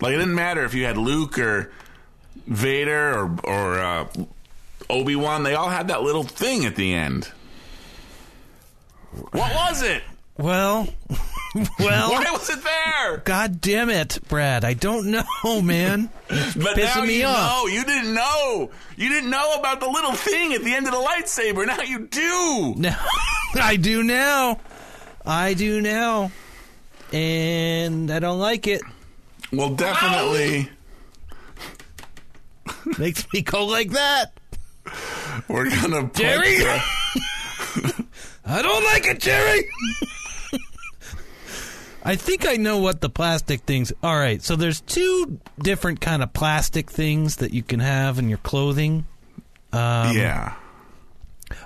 [0.00, 1.72] Like it didn't matter if you had Luke or
[2.46, 4.06] Vader or or uh,
[4.90, 5.42] Obi Wan.
[5.42, 7.30] They all had that little thing at the end.
[9.30, 10.02] What was it?
[10.38, 10.88] Well,
[11.78, 12.10] well.
[12.12, 13.18] Why was it there?
[13.18, 14.64] God damn it, Brad!
[14.64, 16.10] I don't know, man.
[16.28, 17.50] But pissing now me you off.
[17.50, 17.66] know.
[17.68, 18.70] You didn't know.
[18.96, 21.66] You didn't know about the little thing at the end of the lightsaber.
[21.66, 22.74] Now you do.
[22.84, 22.98] Now,
[23.54, 24.58] I do now.
[25.24, 26.32] I do now.
[27.12, 28.82] And I don't like it.
[29.52, 30.68] Well, definitely,
[32.98, 34.32] Makes me go like that.
[35.48, 36.56] we're gonna Jerry?
[38.46, 39.68] I don't like it, Jerry.
[42.04, 43.92] I think I know what the plastic things.
[44.02, 48.28] All right, so there's two different kind of plastic things that you can have in
[48.28, 49.06] your clothing.
[49.72, 50.54] Um, yeah.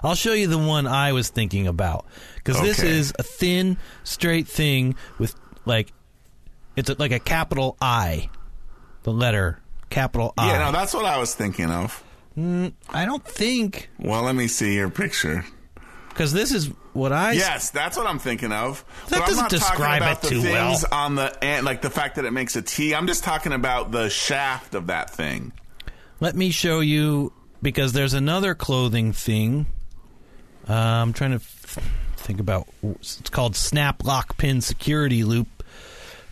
[0.02, 4.48] I'll show you the one I was thinking about because this is a thin, straight
[4.48, 5.92] thing with like
[6.76, 8.30] it's a, like a capital I,
[9.02, 10.48] the letter capital I.
[10.52, 12.02] Yeah, no, that's what I was thinking of.
[12.36, 15.44] I don't think Well, let me see your picture.
[16.18, 17.32] Because this is what I.
[17.32, 18.84] Yes, that's what I'm thinking of.
[19.08, 21.00] That but I'm doesn't describe talking about it the too things well.
[21.00, 22.92] on the end, like the fact that it makes a T.
[22.92, 25.52] I'm just talking about the shaft of that thing.
[26.18, 29.66] Let me show you because there's another clothing thing.
[30.68, 31.78] Uh, I'm trying to f-
[32.16, 32.66] think about.
[32.82, 35.62] It's called Snap Lock Pin Security Loop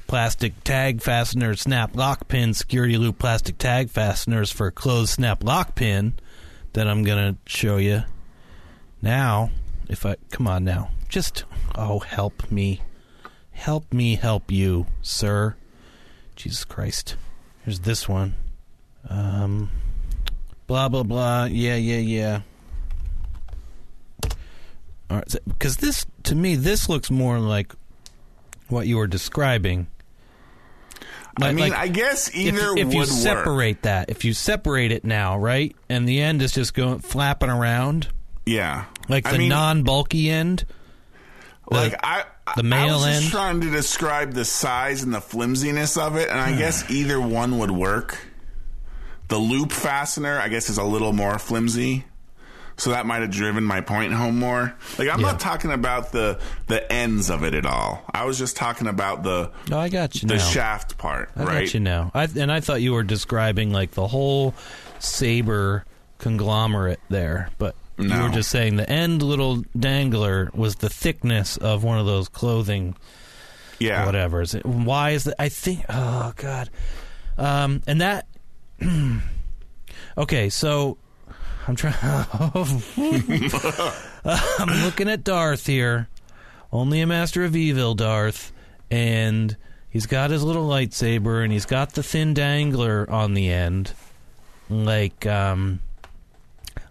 [0.08, 1.54] Plastic Tag Fastener.
[1.54, 6.14] Snap Lock Pin Security Loop Plastic Tag Fasteners for closed snap lock pin
[6.72, 8.02] that I'm gonna show you
[9.00, 9.50] now.
[9.88, 11.44] If I come on now, just
[11.74, 12.82] oh help me,
[13.52, 15.56] help me help you, sir.
[16.34, 17.16] Jesus Christ.
[17.64, 18.34] Here's this one.
[19.08, 19.70] Um,
[20.66, 21.44] blah blah blah.
[21.44, 22.40] Yeah, yeah, yeah.
[25.08, 27.72] All right, because this to me this looks more like
[28.68, 29.86] what you were describing.
[31.40, 33.08] I mean, like I guess if, either if would you work.
[33.08, 37.50] separate that, if you separate it now, right, and the end is just going flapping
[37.50, 38.08] around,
[38.46, 40.64] Yeah, like I the mean, non-bulky end.
[41.68, 42.24] the- like I,
[42.56, 43.30] the I male was just end?
[43.32, 46.58] trying to describe the size and the flimsiness of it, and I hmm.
[46.58, 48.18] guess either one would work.
[49.28, 52.04] The loop fastener, I guess, is a little more flimsy,
[52.76, 54.76] so that might have driven my point home more.
[54.98, 55.32] Like I'm Yeah.
[55.32, 56.38] not talking about the
[56.68, 58.04] the ends of it at all.
[58.14, 60.40] I was just talking about the No, I got you the now.
[60.44, 61.64] shaft part, I right?
[61.64, 62.12] got you now.
[62.14, 64.54] I, and I thought you were describing like the whole
[65.00, 65.84] saber
[66.18, 71.82] conglomerate there, but you were just saying the end little dangler was the thickness of
[71.82, 72.96] one of those clothing
[73.78, 74.42] Yeah, whatever.
[74.42, 75.34] Is it, why is that?
[75.38, 75.84] I think.
[75.88, 76.70] Oh God.
[77.38, 78.26] Um, and that.
[80.18, 80.98] okay, so
[81.66, 81.94] I'm trying.
[84.24, 86.08] I'm looking at Darth here.
[86.72, 88.52] Only a master of evil, Darth,
[88.90, 89.56] and
[89.88, 93.92] he's got his little lightsaber, and he's got the thin dangler on the end,
[94.68, 95.80] like um,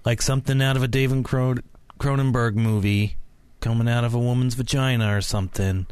[0.06, 1.64] like something out of a David Cron-
[2.00, 3.18] Cronenberg movie,
[3.60, 5.88] coming out of a woman's vagina or something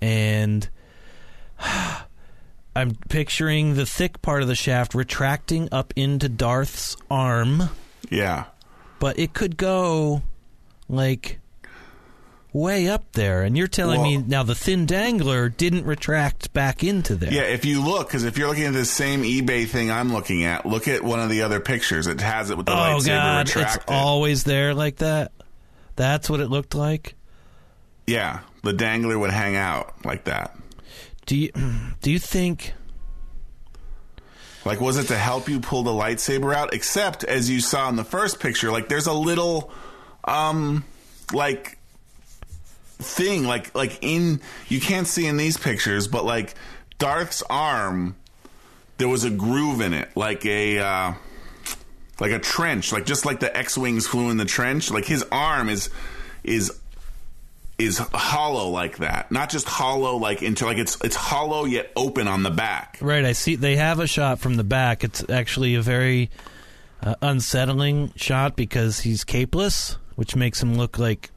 [0.00, 0.68] and
[2.76, 7.70] I'm picturing the thick part of the shaft retracting up into Darth's arm,
[8.10, 8.44] yeah.
[9.00, 10.22] but it could go
[10.88, 11.39] like
[12.52, 13.42] way up there.
[13.42, 17.32] And you're telling me now the thin dangler didn't retract back into there.
[17.32, 20.44] Yeah, if you look, because if you're looking at the same eBay thing I'm looking
[20.44, 22.06] at, look at one of the other pictures.
[22.06, 25.32] It has it with the oh lightsaber God, it's always there like that.
[25.96, 27.14] That's what it looked like.
[28.06, 30.56] yeah, the dangler would hang out like that.
[31.26, 31.50] Do you
[32.02, 32.74] do you think?
[34.64, 36.74] Like, was it to help you pull the lightsaber out?
[36.74, 39.72] Except, as you saw in the first picture, like there's a little,
[40.24, 40.84] um,
[41.32, 41.78] like
[43.00, 46.54] thing, like like in you can't see in these pictures, but like
[46.98, 48.16] Darth's arm,
[48.98, 50.78] there was a groove in it, like a.
[50.78, 51.12] Uh,
[52.20, 54.90] like a trench, like just like the X-wings flew in the trench.
[54.90, 55.88] Like his arm is
[56.44, 56.70] is
[57.78, 62.28] is hollow like that, not just hollow like into like it's it's hollow yet open
[62.28, 62.98] on the back.
[63.00, 63.56] Right, I see.
[63.56, 65.02] They have a shot from the back.
[65.02, 66.30] It's actually a very
[67.02, 71.30] uh, unsettling shot because he's capeless, which makes him look like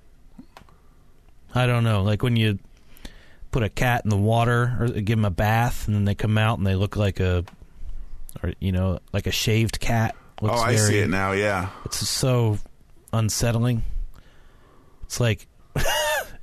[1.55, 2.59] I don't know, like when you
[3.51, 6.37] put a cat in the water or give them a bath, and then they come
[6.37, 7.45] out and they look like a,
[8.41, 10.15] or you know, like a shaved cat.
[10.41, 11.31] Looks oh, I very, see it now.
[11.33, 11.69] Yeah.
[11.85, 12.57] It's so
[13.13, 13.83] unsettling.
[15.03, 15.47] It's like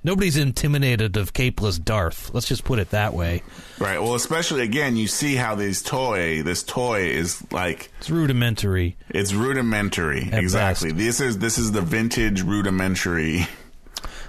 [0.04, 2.32] nobody's intimidated of capeless Darth.
[2.32, 3.42] Let's just put it that way.
[3.78, 4.00] Right.
[4.00, 8.96] Well, especially again, you see how this toy, this toy is like It's rudimentary.
[9.08, 10.28] it's rudimentary.
[10.32, 10.92] Exactly.
[10.92, 13.46] This is this is the vintage rudimentary.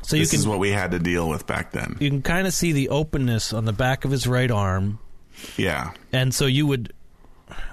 [0.03, 1.97] So you this can is what we had to deal with back then.
[1.99, 4.99] you can kind of see the openness on the back of his right arm,
[5.57, 5.91] Yeah.
[6.11, 6.93] and so you would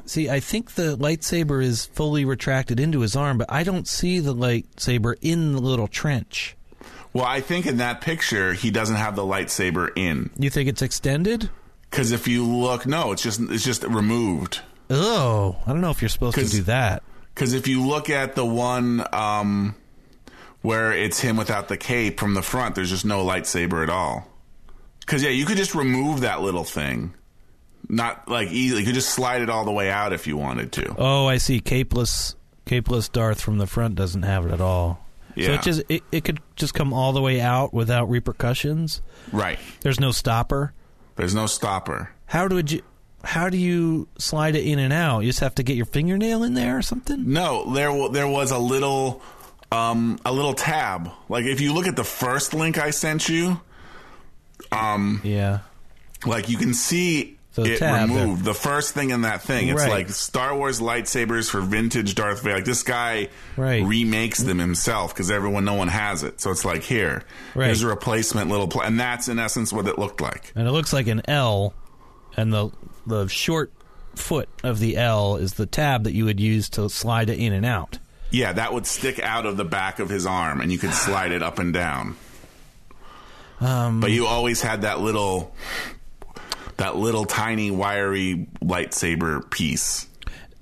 [0.05, 0.29] see.
[0.29, 4.35] I think the lightsaber is fully retracted into his arm, but I don't see the
[4.35, 6.55] lightsaber in the little trench.
[7.13, 10.83] Well, I think in that picture he doesn't have the lightsaber in You think it's
[10.83, 11.49] extended?
[11.91, 14.61] because if you look, no, it's just it's just removed.
[14.91, 17.03] Oh, I don't know if you're supposed to do that.
[17.35, 19.75] Because if you look at the one um,
[20.63, 22.75] where it's him without the cape from the front.
[22.75, 24.27] There's just no lightsaber at all.
[25.01, 27.15] Because yeah, you could just remove that little thing,
[27.89, 28.81] not like easily.
[28.83, 30.95] You could just slide it all the way out if you wanted to.
[30.99, 31.61] Oh, I see.
[31.61, 32.35] Capeless,
[32.67, 35.05] capeless Darth from the front doesn't have it at all.
[35.35, 35.51] So Yeah.
[35.55, 39.01] it just it, it could just come all the way out without repercussions.
[39.33, 39.59] Right.
[39.81, 40.75] There's no stopper.
[41.17, 42.11] There's no stopper.
[42.27, 42.83] How do you
[43.25, 45.21] how do you slide it in and out?
[45.21, 47.33] You just have to get your fingernail in there or something.
[47.33, 49.23] No, there there was a little
[49.73, 51.11] um a little tab.
[51.29, 53.61] Like if you look at the first link I sent you,
[54.73, 55.61] um Yeah.
[56.27, 58.45] like you can see So it tab removed.
[58.45, 59.91] The first thing in that thing, it's Right.
[59.91, 62.57] like Star Wars lightsabers for vintage Darth Vader.
[62.57, 63.85] Like this guy Right.
[63.85, 66.41] remakes them himself because everyone, no one has it.
[66.41, 67.67] So it's like here, Right.
[67.67, 70.53] here's a replacement little, pl- and that's in essence what it looked like.
[70.55, 71.75] And it looks like an L,
[72.37, 72.71] and the
[73.07, 73.73] the short
[74.15, 77.53] foot of the L is the tab that you would use to slide it in
[77.53, 77.99] and out.
[78.31, 81.33] Yeah, that would stick out of the back of his arm, and you could slide
[81.33, 82.17] it up and down.
[83.61, 85.55] Um, but you always had that little,
[86.77, 90.07] that little tiny wiry lightsaber piece.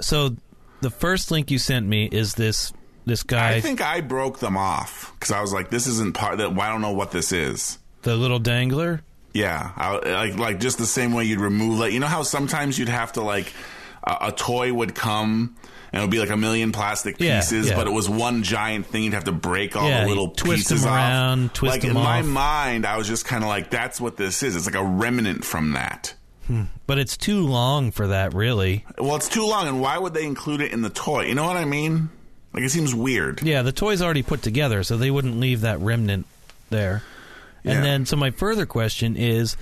[0.00, 0.36] So
[0.80, 2.72] the first link you sent me is this
[3.04, 6.38] this guy, I think I broke them off because I was like, "This isn't part
[6.38, 6.58] that.
[6.58, 9.02] I don't know what this is." the little dangler.
[9.34, 12.78] Yeah, I, like like just the same way you'd remove like you know how sometimes
[12.78, 13.52] you'd have to like
[14.04, 15.56] a, a toy would come
[15.92, 17.76] and it would be like a million plastic Yeah, pieces, yeah.
[17.76, 19.04] but it was one giant thing.
[19.04, 20.96] You'd have to break all Yeah, the little twist pieces them off.
[20.98, 24.16] around, twist like them in my mind, I was just kind of like, "That's what
[24.16, 26.14] this is." It's like a remnant from that.
[26.46, 26.62] Hmm.
[26.86, 28.84] But it's too long for that, really.
[28.98, 31.24] Well, it's too long, and why would they include it in the toy?
[31.26, 32.08] You know what I mean?
[32.52, 33.42] Like it seems weird.
[33.42, 36.26] Yeah, the toy's already put together, so they wouldn't leave that remnant
[36.70, 37.02] there.
[37.64, 39.56] And then, so my further question is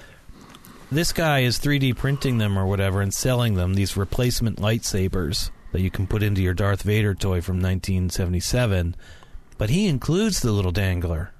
[0.92, 5.80] this guy is 3D printing them or whatever and selling them, these replacement lightsabers that
[5.82, 8.94] you can put into your Darth Vader toy from 1977,
[9.58, 11.30] but he includes the little dangler.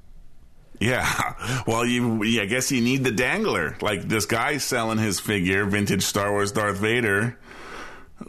[0.81, 1.07] Yeah.
[1.67, 2.23] Well, you.
[2.25, 3.77] Yeah, I guess you need the dangler.
[3.81, 7.39] Like this guy selling his figure, vintage Star Wars Darth Vader.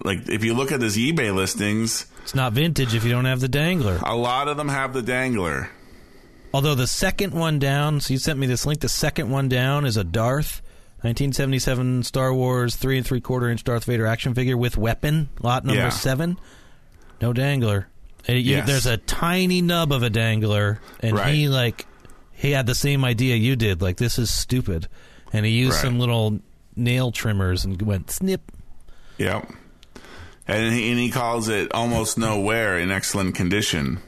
[0.04, 3.40] Like if you look at his eBay listings, It's not vintage if you don't have
[3.42, 4.00] the dangler.
[4.04, 5.70] a lot of them have the dangler.
[6.54, 9.86] Although the second one down, so you sent me this link, the second one down
[9.86, 10.62] is a Darth.
[11.06, 15.64] 1977 Star Wars three and three quarter inch Darth Vader action figure with weapon, lot
[15.64, 15.90] number Yeah.
[15.90, 16.40] seven.
[17.22, 17.88] No dangler.
[18.28, 21.36] And you- There's a tiny nub of a dangler, and Right.
[21.36, 21.86] he like
[22.34, 23.84] he had the same idea you did.
[23.84, 24.88] Like this is stupid,
[25.32, 25.82] and he used Right.
[25.84, 26.40] some little
[26.76, 28.52] nail trimmers and went snip.
[29.20, 29.48] Yep.
[30.48, 34.00] And he, and he calls it almost nowhere in excellent condition.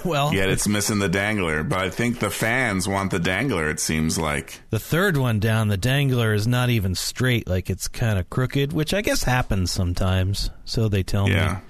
[0.04, 1.62] Well, Yet it's missing the dangler.
[1.62, 3.68] But I think the fans want the dangler.
[3.68, 4.60] It seems like.
[4.70, 8.72] The third one down, the dangler is not even straight, like it's kind of crooked,
[8.72, 10.50] which I guess happens sometimes.
[10.64, 11.60] So they tell Yeah.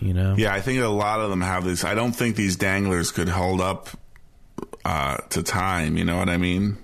[0.00, 0.34] me, you know.
[0.36, 1.84] Yeah, I think a lot of them have this.
[1.84, 3.88] I don't think these danglers could hold up
[4.84, 5.96] uh, to time.
[5.96, 6.78] You know what I mean?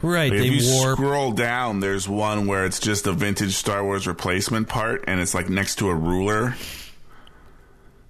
[0.00, 0.96] Right, Like, if you warp.
[0.96, 5.34] scroll down, there's one where it's just a vintage Star Wars replacement part, and it's
[5.34, 6.54] like next to a ruler,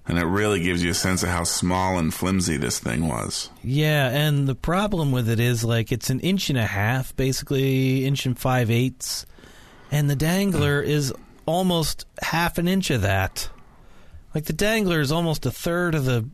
[0.09, 3.51] and it really gives you a sense of how small and flimsy this thing was.
[3.63, 8.05] Yeah, and the problem with it is like it's an inch and a half, basically
[8.05, 9.27] inch and five eighths,
[9.91, 10.89] and the dangler hmm.
[10.89, 11.13] is
[11.45, 13.49] almost half an inch of that.
[14.33, 16.27] Like the dangler is almost a third of the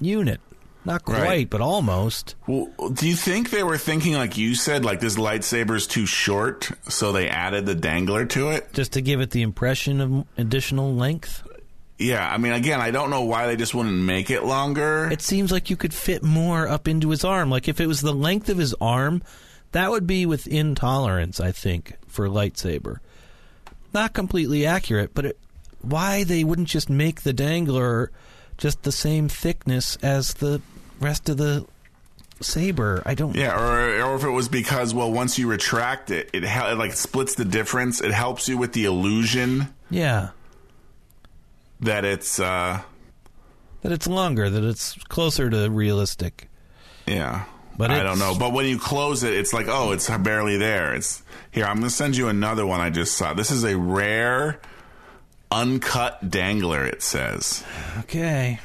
[0.00, 0.40] unit.
[0.84, 1.50] Not quite, Right.
[1.50, 2.36] but almost.
[2.46, 6.70] Well, do you think they were thinking, like you said, like this lightsaber's too short,
[6.88, 8.72] so they added the dangler to it?
[8.72, 11.42] Just to give it the impression of additional length.
[11.98, 15.08] Yeah, I mean, again, I don't know why they just wouldn't make it longer.
[15.10, 17.50] It seems like you could fit more up into his arm.
[17.50, 19.22] Like if it was the length of his arm,
[19.72, 22.98] that would be within tolerance, I think, for a lightsaber.
[23.94, 25.38] Not completely accurate, but it,
[25.80, 28.10] why they wouldn't just make the dangler
[28.58, 30.60] just the same thickness as the
[31.00, 31.66] rest of the
[32.40, 33.02] saber?
[33.06, 33.34] I don't.
[33.34, 36.92] Yeah, or or if it was because well, once you retract it, it, it like
[36.92, 38.00] splits the difference.
[38.00, 40.30] It helps you with the illusion Yeah,
[41.80, 42.80] that it's uh
[43.82, 46.48] that it's longer, that it's closer to realistic.
[47.06, 47.44] yeah.
[47.78, 48.34] But I don't know.
[48.38, 50.94] But when you close it, it's like oh, it's barely there.
[50.94, 51.66] It's here.
[51.66, 53.34] I'm gonna send you another one I just saw.
[53.34, 54.62] This is a rare,
[55.50, 56.86] uncut dangler.
[56.86, 57.62] It says.
[57.98, 58.58] Okay,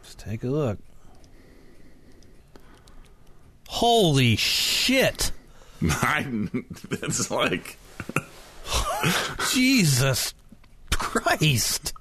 [0.00, 0.78] let's take a look.
[3.66, 5.32] Holy shit!
[5.82, 7.78] It's like
[9.52, 10.34] Jesus
[10.92, 11.92] Christ.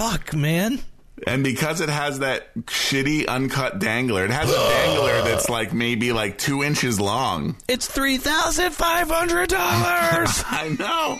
[0.00, 0.80] Fuck, man.
[1.26, 6.10] And because it has that shitty uncut dangler, it has a dangler that's like maybe
[6.10, 7.58] like two inches long.
[7.68, 10.44] It's $3,500.
[10.48, 11.18] I know.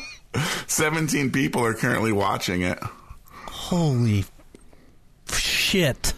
[0.67, 2.79] 17 people are currently watching it.
[3.49, 4.25] Holy
[5.31, 6.15] shit.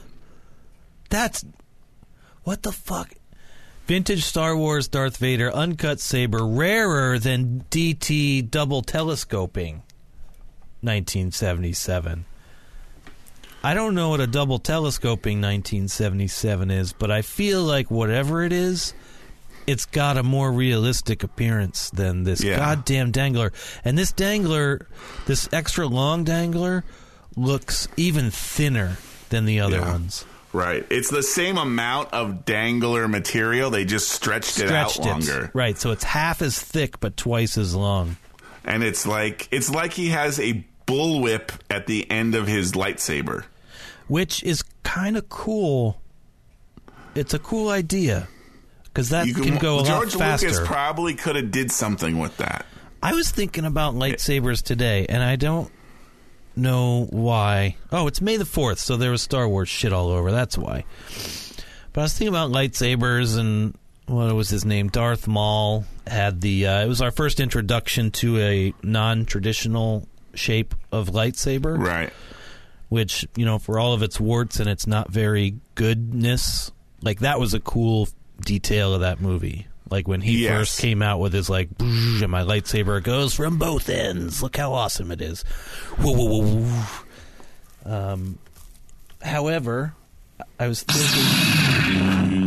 [1.11, 1.45] That's
[2.45, 3.11] what the fuck.
[3.89, 9.83] Vintage Star Wars Darth Vader uncut saber rarer than DT double telescoping.
[10.83, 12.27] 1977.
[13.65, 18.53] I don't know what a double telescoping 1977 is, but I feel like whatever it
[18.53, 18.93] is,
[19.67, 22.57] it's got a more realistic appearance than this Yeah.
[22.57, 23.53] goddamn dangler.
[23.85, 24.87] And this dangler,
[25.27, 26.83] this extra long dangler,
[27.37, 28.97] looks even thinner
[29.29, 29.91] than the other Yeah.
[29.93, 30.25] ones.
[30.53, 30.85] Right.
[30.91, 33.71] It's the same amount of dangler material.
[33.71, 35.45] They just stretched, it out longer.
[35.45, 35.51] it.
[35.55, 38.17] Right, so it's half as thick but twice as long.
[38.65, 43.45] And it's like it's like he has a bullwhip at the end of his lightsaber.
[44.13, 45.99] Which is kind of cool.
[47.15, 48.29] It's a cool idea
[48.85, 50.49] because that You can, go a George lot faster.
[50.49, 52.67] Lucas probably could have did something with that.
[53.03, 55.73] I was thinking about lightsabers today, and I don't
[56.55, 57.77] know why.
[57.91, 60.31] Oh, it's May the Fourth, so there was Star Wars shit all over.
[60.31, 60.85] That's why.
[61.95, 64.91] But I was thinking about lightsabers, and what was his name?
[64.91, 66.67] Darth Maul had the.
[66.67, 71.79] Uh, it was our first introduction to a non-traditional shape of lightsaber.
[71.79, 72.13] Right.
[72.93, 76.71] Which you know for all of its warts and its not very goodness
[77.01, 78.07] like that was a cool
[78.45, 80.59] detail of that movie like when he Yes.
[80.59, 84.75] first came out with his like and my lightsaber goes from both ends look how
[84.75, 85.43] awesome it is
[85.99, 86.67] whoa, whoa, whoa,
[87.87, 88.13] whoa.
[88.13, 88.39] um
[89.23, 89.95] however
[90.61, 92.45] i was thinking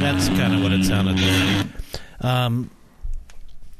[0.00, 1.66] that's kind of what it sounded like
[2.24, 2.70] um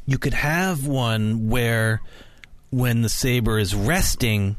[0.07, 2.01] you could have one where
[2.71, 4.57] when the saber is resting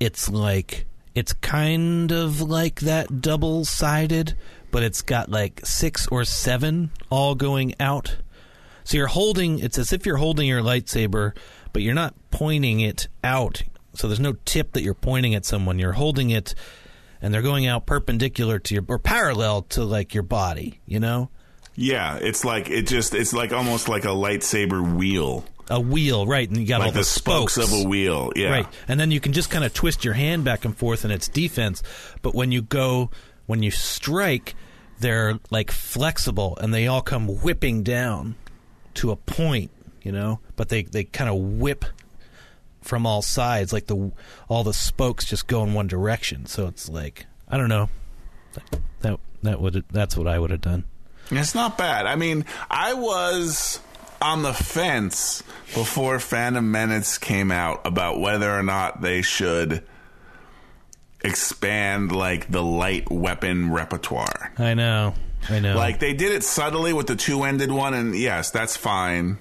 [0.00, 4.36] it's like it's kind of like that double sided,
[4.70, 8.16] but it's got like six or seven all going out.
[8.84, 11.36] So you're holding it's as if you're holding your lightsaber,
[11.72, 13.62] but you're not pointing it out.
[13.94, 15.78] So there's no tip that you're pointing at someone.
[15.78, 16.54] You're holding it
[17.22, 21.30] and they're going out perpendicular to your or parallel to like your body, you know?
[21.74, 25.44] Yeah, it's like it just it's like almost like a lightsaber wheel.
[25.68, 28.32] A wheel, right, and you got all Like the spokes of a wheel.
[28.36, 28.50] Yeah.
[28.50, 28.66] Right.
[28.86, 31.26] And then you can just kind of twist your hand back and forth in its
[31.26, 31.82] defense.
[32.22, 33.10] But when you go,
[33.46, 34.54] when you strike,
[35.00, 38.36] they're like flexible and they all come whipping down
[38.94, 40.38] to a point, you know?
[40.54, 41.84] But they, they kind of whip
[42.86, 44.12] from all sides, like the
[44.48, 46.46] all the spokes just go in one direction.
[46.46, 47.90] So it's like, I don't know.
[49.00, 50.84] That that would that's what I would have done.
[51.30, 52.06] It's not bad.
[52.06, 53.80] I mean, I was
[54.20, 55.42] on the fence
[55.74, 59.84] before Phantom Menace came out about whether or not they should
[61.22, 64.52] expand like the light weapon repertoire.
[64.58, 65.14] I know.
[65.48, 65.76] I know.
[65.76, 69.38] Like they did it subtly with the two-ended one, and yes, that's fine.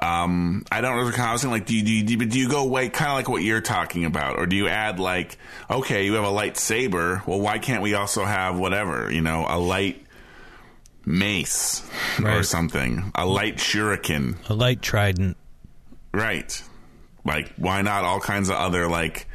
[0.00, 1.02] Um, I don't know.
[1.02, 3.28] I was thinking, like, do you, do you, do you go way kind of like
[3.28, 5.36] what you're talking about, or do you add like,
[5.70, 7.26] okay, you have a lightsaber.
[7.26, 10.01] Well, why can't we also have whatever, you know, a light
[11.04, 11.88] mace
[12.22, 15.36] or something, a light shuriken, a light trident.
[16.12, 16.62] right?
[17.24, 19.26] Like, why not all kinds of other like,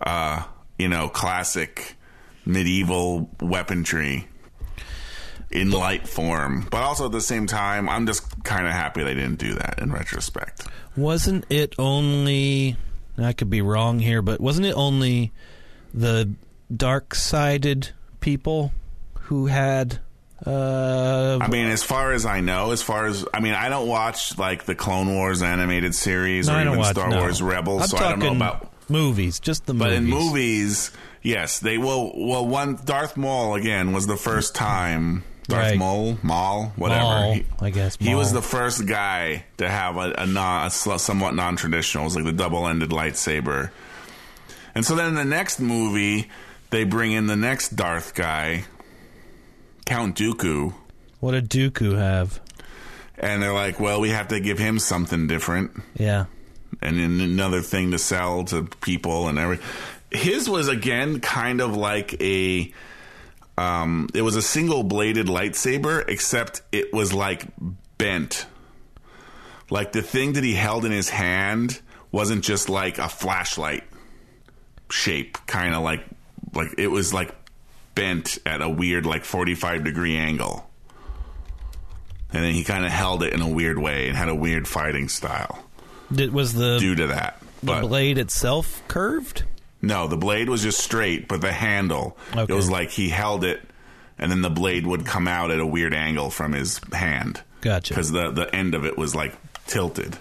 [0.00, 0.42] uh,
[0.78, 1.96] you know, classic
[2.44, 4.26] medieval weaponry
[5.50, 6.66] in light form.
[6.70, 9.78] But also at the same time, I'm just kind of happy they didn't do that
[9.80, 10.66] in retrospect.
[10.96, 12.76] Wasn't it only?
[13.18, 15.32] I could be wrong here, but wasn't it only
[15.94, 16.32] the
[16.74, 18.72] dark-sided people
[19.14, 20.00] who had?
[20.44, 23.88] Uh, I mean, as far as I know, as far as I mean, I don't
[23.88, 27.18] watch like the Clone Wars animated series no, or even watch, Star no.
[27.20, 28.70] Wars Rebels, I'm so I don't know about.
[28.90, 29.40] movies.
[29.40, 29.98] Just the But movies.
[29.98, 30.90] in movies,
[31.22, 32.12] yes, they will.
[32.14, 35.24] Well, one Darth Maul again was the first time.
[35.48, 35.78] Darth Right.
[35.78, 37.02] Maul, Maul, whatever.
[37.04, 40.70] Maul, he, I guess he was the first guy to have a, a, non, a
[40.70, 42.02] somewhat non-traditional.
[42.02, 43.70] It was like the double-ended lightsaber.
[44.74, 46.28] And so then in the next movie,
[46.70, 48.64] they bring in the next Darth guy,
[49.86, 50.74] Count Dooku,
[51.20, 52.40] What did Dooku have?
[53.18, 56.26] and they're like, "Well, we have to give him something different." Yeah,
[56.82, 59.58] and then another thing to sell to people and every
[60.10, 62.72] his was again kind of like a
[63.58, 67.46] um it was a single bladed lightsaber except it was like
[67.98, 68.46] bent
[69.70, 71.80] like the thing that he held in his hand
[72.12, 73.82] wasn't just like a flashlight
[74.90, 76.04] shape kind of like
[76.54, 77.34] like it was like
[77.96, 80.70] bent at a weird like 45 degree angle
[82.32, 84.68] and then he kind of held it in a weird way and had a weird
[84.68, 85.64] fighting style
[86.12, 87.40] did, was the due to that.
[87.60, 89.42] the But blade itself curved?
[89.82, 92.52] no, the blade was just straight, but the handle, Okay.
[92.52, 93.60] it was like he held it,
[94.18, 97.40] and then the blade would come out at a weird angle from his hand.
[97.60, 97.92] Gotcha.
[97.94, 99.34] Because the, the end of it was like
[99.66, 100.16] tilted.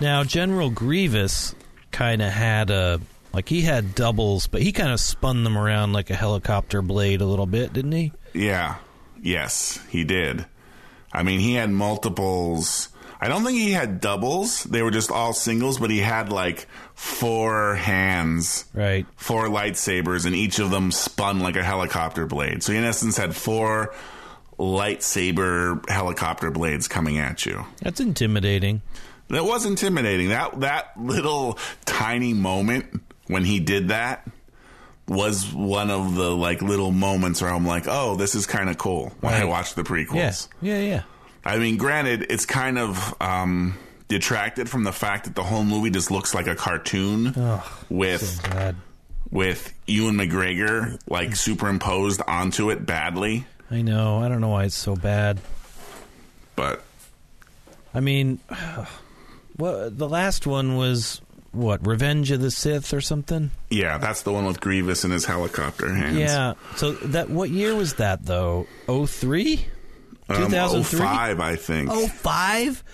[0.00, 1.54] Now, General Grievous
[1.90, 3.00] kind of had a
[3.32, 7.20] Like he had doubles, but he kind of spun them around like a helicopter blade
[7.20, 8.12] a little bit, didn't he?
[8.34, 8.76] Yeah.
[9.22, 10.44] Yes, he did.
[11.12, 12.88] I mean, he had multiples.
[13.20, 14.64] I don't think he had doubles.
[14.64, 19.06] They were just all singles, but he had like four hands, Right.
[19.16, 22.62] four lightsabers, and each of them spun like a helicopter blade.
[22.64, 23.94] So he, in essence, had four
[24.58, 27.64] lightsaber helicopter blades coming at you.
[27.80, 28.82] That's intimidating.
[29.28, 30.28] That was intimidating.
[30.30, 33.02] That that little tiny moment
[33.32, 34.28] when he did that
[35.08, 38.78] was one of the like little moments where I'm like, oh, this is kind of
[38.78, 39.12] cool.
[39.20, 39.48] When I Right.
[39.48, 40.48] watched the prequels.
[40.60, 40.78] Yeah.
[40.78, 41.02] Yeah, yeah.
[41.44, 43.76] I mean, granted, it's kind of um,
[44.08, 47.34] detracted from the fact that the whole movie just looks like a cartoon
[47.90, 48.76] with Bad.
[49.30, 53.44] with Ewan McGregor like superimposed onto it badly.
[53.72, 54.18] I know.
[54.22, 55.40] I don't know why it's so bad.
[56.54, 56.84] But
[57.92, 58.38] I mean,
[59.58, 61.20] well, the last one was
[61.52, 61.86] what?
[61.86, 63.50] Revenge of the Sith or something?
[63.70, 66.18] yeah, that's the one with Grievous and his helicopter hands.
[66.18, 66.54] Yeah.
[66.76, 68.66] So that what year was that though?
[68.86, 69.64] 03?
[70.28, 70.98] um, 2003?
[70.98, 71.90] 05, I think.
[71.92, 72.84] 05?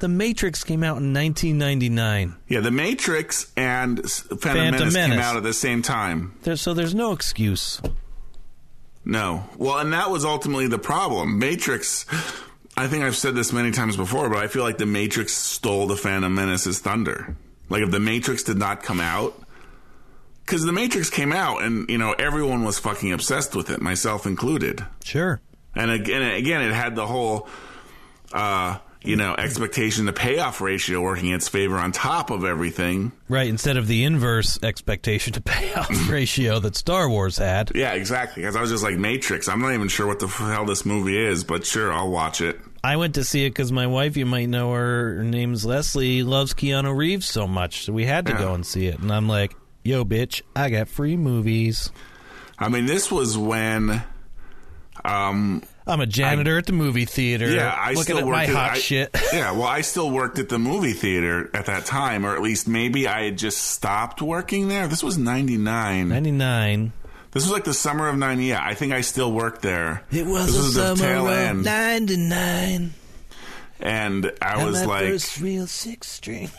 [0.00, 2.36] The Matrix came out in 1999.
[2.46, 6.34] Yeah, The Matrix and Phantom, Phantom Menace, came out at the same time.
[6.42, 7.80] There, so there's no excuse.
[9.04, 9.44] No.
[9.56, 11.38] Well, and that was ultimately the problem.
[11.40, 12.06] Matrix,
[12.76, 15.86] I think I've said this many times before, but I feel like The Matrix stole
[15.88, 17.36] the Phantom Menace's thunder.
[17.68, 19.34] Like, if The Matrix did not come out,
[20.44, 24.26] because The Matrix came out and, you know, everyone was fucking obsessed with it, myself
[24.26, 24.84] included.
[25.04, 25.40] Sure.
[25.74, 27.48] And again, again, it had the whole,
[28.32, 33.12] uh, you know, expectation to payoff ratio working in its favor on top of everything.
[33.28, 37.72] Right, instead of the inverse expectation to payoff ratio that Star Wars had.
[37.74, 38.42] Yeah, exactly.
[38.42, 39.48] Because I was just like Matrix.
[39.48, 42.58] I'm not even sure what the hell this movie is, but sure, I'll watch it.
[42.82, 46.22] I went to see it because my wife, you might know her, her name's Leslie,
[46.22, 47.84] loves Keanu Reeves so much.
[47.84, 48.38] So we had to Yeah.
[48.38, 48.98] go and see it.
[49.00, 49.54] And I'm like,
[49.84, 51.90] yo, bitch, I got free movies.
[52.58, 54.02] I mean, this was when,
[55.04, 57.50] um, I'm a janitor at the movie theater.
[57.50, 59.10] yeah, I looking still at worked my at, hot I- shit.
[59.32, 62.68] yeah, well, I still worked at the movie theater at that time, or at least
[62.68, 64.86] maybe I had just stopped working there.
[64.86, 66.08] This was '99.
[66.10, 66.92] 99.
[67.32, 68.44] This was like the summer of '90.
[68.44, 70.02] Yeah, I think I still worked there.
[70.10, 72.94] It was this was the tail of end, 99.
[73.80, 76.50] and I was my like, first real six string.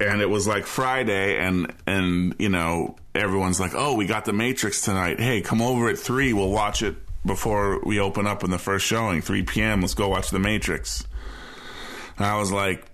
[0.00, 4.32] and it was like Friday, and and you know everyone's like, "Oh, we got the
[4.32, 5.18] Matrix tonight.
[5.20, 6.32] Hey, come over at three.
[6.32, 9.80] We'll watch it before we open up in the first showing, three p.m.
[9.80, 11.04] Let's go watch the Matrix."
[12.18, 12.84] And I was like,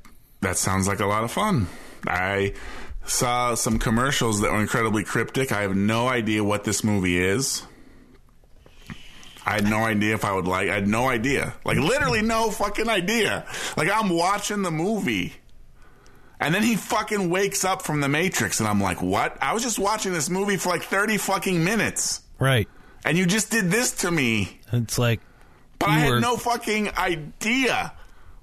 [0.43, 1.67] "That sounds like a lot of fun."
[2.07, 2.55] I
[3.07, 5.53] saw some commercials that were incredibly cryptic.
[5.53, 7.63] I have no idea what this movie is.
[9.47, 10.71] I had no idea if I would like.
[10.71, 13.45] I had no idea, like literally no fucking idea.
[13.77, 15.35] Like I'm watching the movie.
[16.41, 19.37] And then he fucking wakes up from the Matrix, and I'm like, what?
[19.43, 22.69] I was just watching this movie for like 30 fucking minutes, Right.
[23.05, 24.61] and you just did this to me.
[24.73, 25.21] It's like,
[25.79, 27.93] But I had no fucking idea.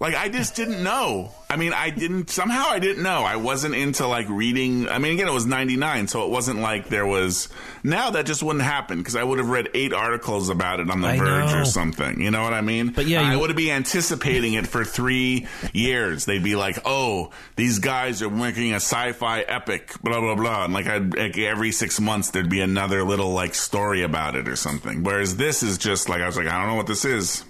[0.01, 1.29] Like, I just didn't know.
[1.47, 3.21] I mean, I didn't, somehow I didn't know.
[3.21, 4.89] I wasn't into like reading.
[4.89, 7.49] I mean, again, it was 99, so it wasn't like there was.
[7.83, 11.01] Now that just wouldn't happen because I would have read eight articles about it on
[11.01, 11.61] The I Verge know.
[11.61, 12.19] or something.
[12.19, 12.87] You know what I mean?
[12.87, 16.25] But yeah, I would be anticipating it for three years.
[16.25, 20.65] They'd be like, oh, these guys are making a sci fi epic, blah, blah, blah.
[20.65, 24.47] And like, I'd, like every six months, there'd be another little like story about it
[24.47, 25.03] or something.
[25.03, 27.45] Whereas this is just like, I was like, I don't know what this is.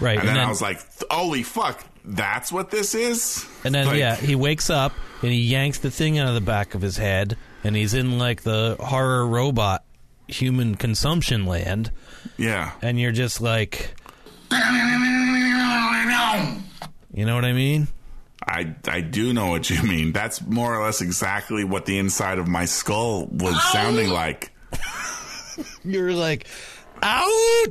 [0.00, 0.18] Right.
[0.18, 0.80] And, then, I was like,
[1.10, 3.46] holy fuck, that's what this is?
[3.64, 4.92] And then Like, yeah, he wakes up
[5.22, 8.18] and he yanks the thing out of the back of his head, and he's in
[8.18, 9.84] like the horror robot
[10.28, 11.90] human consumption land,
[12.38, 12.72] Yeah.
[12.82, 13.94] and you're just like,
[17.12, 17.88] you know what I mean?
[18.46, 20.12] I, I do know what you mean.
[20.12, 24.50] That's more or less exactly what the inside of my skull was sounding like.
[25.84, 26.46] You're like,
[27.02, 27.66] out.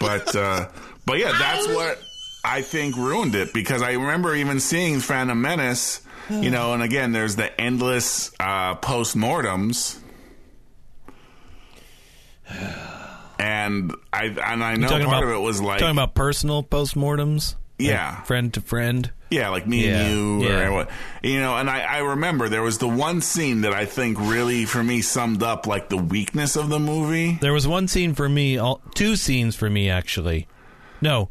[0.00, 0.68] But uh,
[1.06, 1.98] but yeah, that's what
[2.44, 7.12] I think ruined it because I remember even seeing Phantom Menace, you know, and again,
[7.12, 10.00] there's the endless uh, post-mortems.
[13.38, 17.54] And I and I know part about of it was like talking about personal postmortems.
[17.78, 18.22] Like Yeah.
[18.22, 19.10] friend to friend.
[19.30, 20.66] Yeah, like me Yeah, and you, yeah.
[20.66, 20.90] or what,
[21.22, 21.56] you know.
[21.56, 25.02] And I, I remember there was the one scene that I think really, for me,
[25.02, 27.38] summed up like the weakness of the movie.
[27.40, 30.48] There was one scene for me, all, two scenes for me actually.
[31.00, 31.28] No,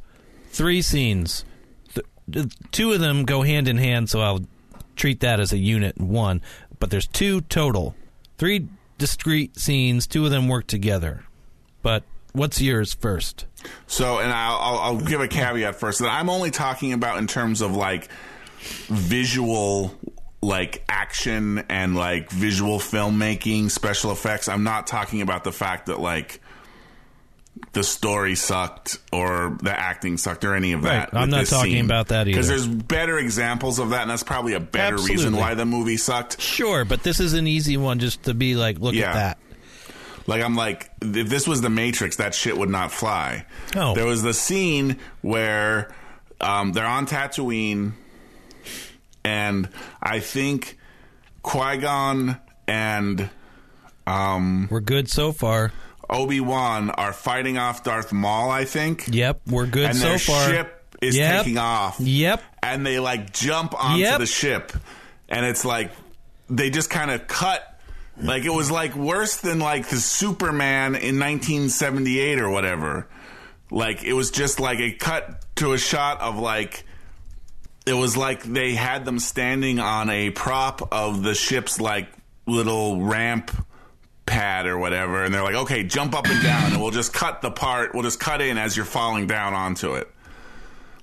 [0.52, 1.44] three scenes.
[1.94, 4.46] Th- th- two of them go hand in hand, so I'll
[4.96, 6.42] treat that as a unit one.
[6.80, 7.96] But there's two total,
[8.38, 10.08] three discrete scenes.
[10.08, 11.26] Two of them work together.
[11.82, 13.46] But what's yours first?
[13.88, 17.62] So, and I'll, I'll, give a caveat first that I'm only talking about in terms
[17.62, 18.10] of like
[18.88, 19.94] visual
[20.42, 24.48] like action and like visual filmmaking, special effects.
[24.48, 26.42] I'm not talking about the fact that like
[27.74, 31.14] the story sucked or the acting sucked or any of that.
[31.14, 31.22] Right.
[31.22, 31.86] I'm not talking scene.
[31.86, 32.32] about that either.
[32.32, 35.98] Because there's better examples of that, and that's probably a better reason why the movie
[35.98, 36.42] sucked.
[36.42, 39.10] Sure, but this is an easy one just to be like, look Yeah.
[39.10, 39.38] at that.
[40.30, 43.46] Like I'm like, if this was the Matrix, that shit would not fly.
[43.76, 43.96] Oh.
[43.96, 45.92] There was the scene where
[46.40, 47.94] um, they're on Tatooine,
[49.24, 49.70] and
[50.02, 50.78] I think
[51.42, 53.30] Qui Gon and
[54.06, 55.72] um, We're good so far.
[56.10, 58.52] Obi Wan are fighting off Darth Maul.
[58.52, 59.06] I think.
[59.12, 60.50] Yep, we're good and so far.
[60.50, 61.44] ship is Yep.
[61.44, 62.00] taking off.
[62.00, 62.42] Yep.
[62.64, 64.20] And they like jump onto Yep.
[64.20, 64.74] the ship,
[65.28, 65.92] and it's like
[66.50, 67.66] they just kind of cut.
[68.22, 73.08] Like it was like worse than like the Superman in 1978 or whatever.
[73.72, 76.84] Like it was just like a cut to a shot of like
[77.86, 82.10] it was like they had them standing on a prop of the ship's like
[82.46, 83.52] little ramp
[84.26, 87.42] pad or whatever and they're like okay jump up and down and we'll just cut
[87.42, 90.08] the part we'll just cut in as you're falling down onto it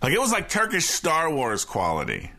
[0.01, 2.31] like it was like turkish star wars quality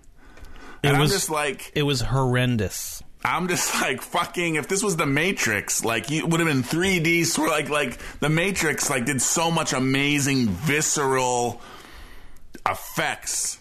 [0.82, 3.04] It was i'm just like it was horrendous.
[3.26, 6.64] I'm just like fucking if this was the matrix like you- it would have been
[6.64, 11.62] 3d sort of like like the matrix like did so much amazing visceral
[12.66, 13.60] effects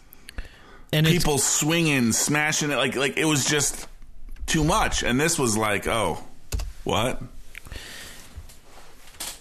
[0.93, 3.87] And it's people swinging, smashing it, like like it was just
[4.47, 5.03] too much.
[5.03, 6.19] And this was like, oh,
[6.85, 7.21] what?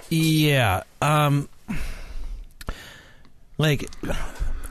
[0.09, 0.83] Yeah.
[1.01, 1.47] Um
[3.57, 3.89] like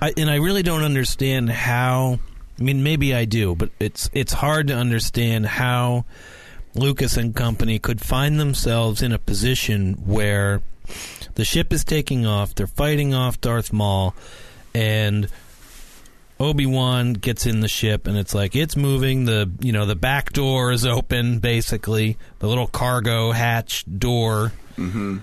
[0.01, 2.19] I and I really don't understand how
[2.59, 6.05] I mean maybe I do, but it's it's hard to understand how
[6.75, 10.63] Lucas and company could find themselves in a position where
[11.35, 14.15] the ship is taking off, they're fighting off Darth Maul
[14.75, 15.29] and
[16.41, 20.33] Obi-Wan gets in the ship and it's like it's moving the you know the back
[20.33, 24.53] door is open basically the little cargo hatch door.
[24.77, 25.19] Mm-hmm.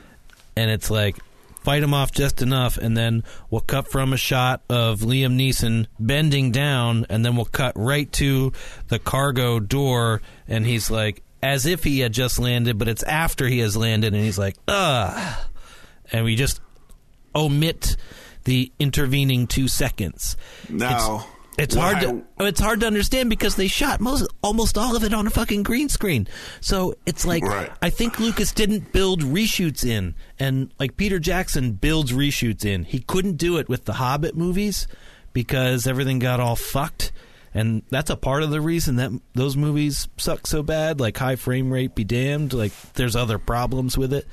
[0.55, 1.17] And it's like
[1.61, 5.87] fight him off just enough and then we'll cut from a shot of Liam Neeson
[5.99, 8.51] bending down and then we'll cut right to
[8.87, 13.47] the cargo door and he's like as if he had just landed but it's after
[13.47, 15.37] he has landed and he's like ugh
[16.11, 16.59] and we just
[17.35, 17.95] omit
[18.43, 20.35] the intervening two seconds
[20.69, 20.89] No.
[20.89, 21.27] it's
[21.75, 25.13] Why- hard to it's hard to understand because they shot most almost all of it
[25.13, 26.27] on a fucking green screen.
[26.59, 27.71] So it's like Right.
[27.81, 32.83] I think Lucas didn't build reshoots in, and like Peter Jackson builds reshoots in.
[32.85, 34.87] He couldn't do it with the Hobbit movies
[35.33, 37.11] because everything got all fucked.
[37.53, 41.01] And that's a part of the reason that those movies suck so bad.
[41.01, 42.53] Like high frame rate, be damned.
[42.53, 44.25] Like there's other problems with it.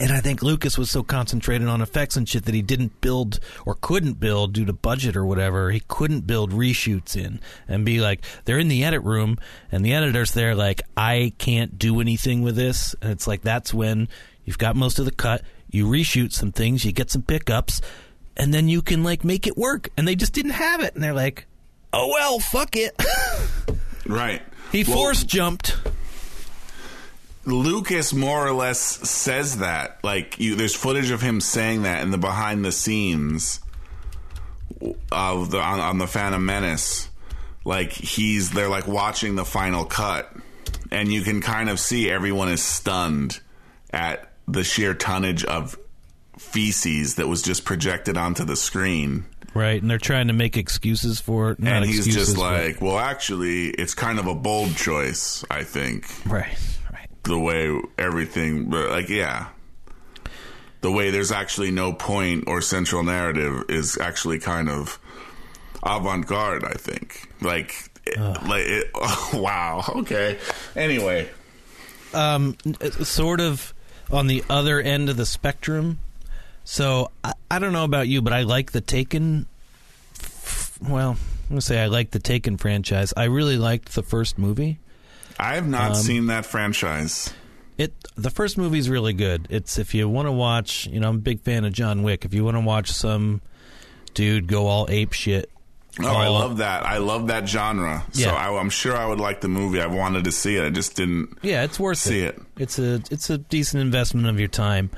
[0.00, 3.40] And I think Lucas was so concentrated on effects and shit that he didn't build
[3.66, 5.70] or couldn't build due to budget or whatever.
[5.70, 9.38] He couldn't build reshoots in and be like, they're in the edit room
[9.70, 12.94] and the editor's there, like, I can't do anything with this.
[13.02, 14.08] And it's like, that's when
[14.44, 17.80] you've got most of the cut, you reshoot some things, you get some pickups,
[18.36, 19.90] and then you can, like, make it work.
[19.96, 20.94] And they just didn't have it.
[20.94, 21.46] And they're like,
[21.92, 22.94] oh, well, fuck it.
[24.04, 24.42] Right.
[24.72, 25.76] he Well, force jumped.
[27.44, 29.98] Lucas more or less says that.
[30.04, 33.60] Like you there's footage of him saying that in the behind the scenes
[35.10, 37.08] of the on, on the Phantom Menace.
[37.64, 40.32] Like he's they're like watching the final cut
[40.90, 43.40] and you can kind of see everyone is stunned
[43.92, 45.78] at the sheer tonnage of
[46.38, 49.24] feces that was just projected onto the screen.
[49.54, 49.80] Right.
[49.80, 51.60] And they're trying to make excuses for it.
[51.60, 55.44] Not and he's excuses, just but- like, well, actually, it's kind of a bold choice,
[55.50, 56.06] I think.
[56.26, 56.56] right.
[57.24, 59.48] The way everything but like yeah
[60.80, 64.98] the way there's actually no point or central narrative is actually kind of
[65.84, 68.90] avant-garde i think like it- like it,
[69.34, 70.38] wow okay
[70.74, 71.28] anyway
[72.14, 72.56] um,
[73.04, 73.72] sort of
[74.10, 75.98] on the other end of the spectrum.
[76.64, 79.46] So I, I don't know about you, but I like the Taken.
[80.86, 83.14] Well, I'm gonna say I like the Taken franchise.
[83.16, 84.78] I really liked the first movie.
[85.38, 87.32] I have not Um, seen that franchise
[87.78, 89.46] It the first movie's really good.
[89.50, 92.24] It's if you want to watch, you know, I'm a big fan of John Wick.
[92.26, 93.40] If you want to watch some
[94.14, 95.48] dude go all ape shit.
[96.00, 98.34] oh i love that i love that genre so Yeah.
[98.34, 100.96] I, i'm sure i would like the movie I've wanted to see it i just
[100.96, 102.36] didn't Yeah, it's worth See it.
[102.36, 102.42] it.
[102.62, 104.90] It's a it's a decent investment of your time.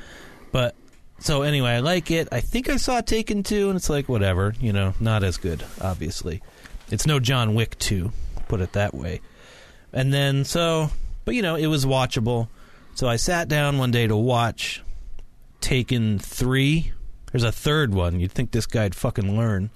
[0.52, 0.74] But
[1.20, 2.28] so anyway, I like it.
[2.32, 5.64] I think I saw Taken 2 and it's like whatever, you know, not as good,
[5.80, 6.42] obviously.
[6.90, 8.12] It's no John Wick 2,
[8.48, 9.20] put it that way.
[9.94, 10.90] And then so
[11.24, 12.48] but you know, it was watchable.
[12.94, 14.82] So I sat down one day to watch
[15.60, 16.92] Taken 3.
[17.32, 18.20] There's a third one.
[18.20, 19.70] You'd think this guy'd fucking learn.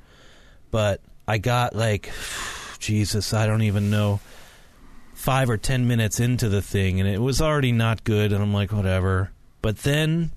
[0.71, 2.11] But I got like
[2.79, 4.21] Jesus, I don't even know,
[5.14, 8.55] five or ten minutes into the thing, and it was already not good, and I'm
[8.55, 9.33] like, whatever.
[9.62, 10.31] But then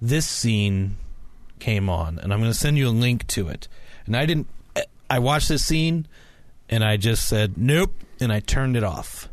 [0.00, 0.96] this scene
[1.58, 3.68] came on, and I'm going to send you a link to it.
[4.06, 4.46] And I didn't,
[5.10, 6.06] I watched this scene,
[6.70, 9.28] and I just said, nope, and I turned it off.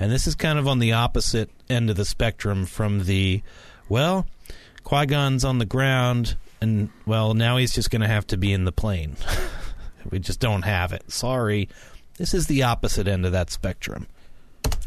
[0.00, 3.42] And this is kind of on the opposite end of the spectrum from the,
[3.88, 4.26] well,
[4.84, 8.52] Qui Gon's on the ground, and, well, now he's just going to have to be
[8.52, 9.16] in the plane.
[10.10, 11.10] we just don't have it.
[11.10, 11.68] Sorry.
[12.18, 14.06] This is the opposite end of that spectrum.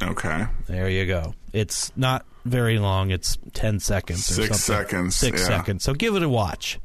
[0.02, 0.46] Okay.
[0.68, 1.34] There you go.
[1.54, 3.12] It's not very long.
[3.12, 4.86] It's 10 seconds or Six something.
[4.86, 5.48] seconds, Six yeah.
[5.48, 5.84] seconds.
[5.84, 6.80] So give it a watch.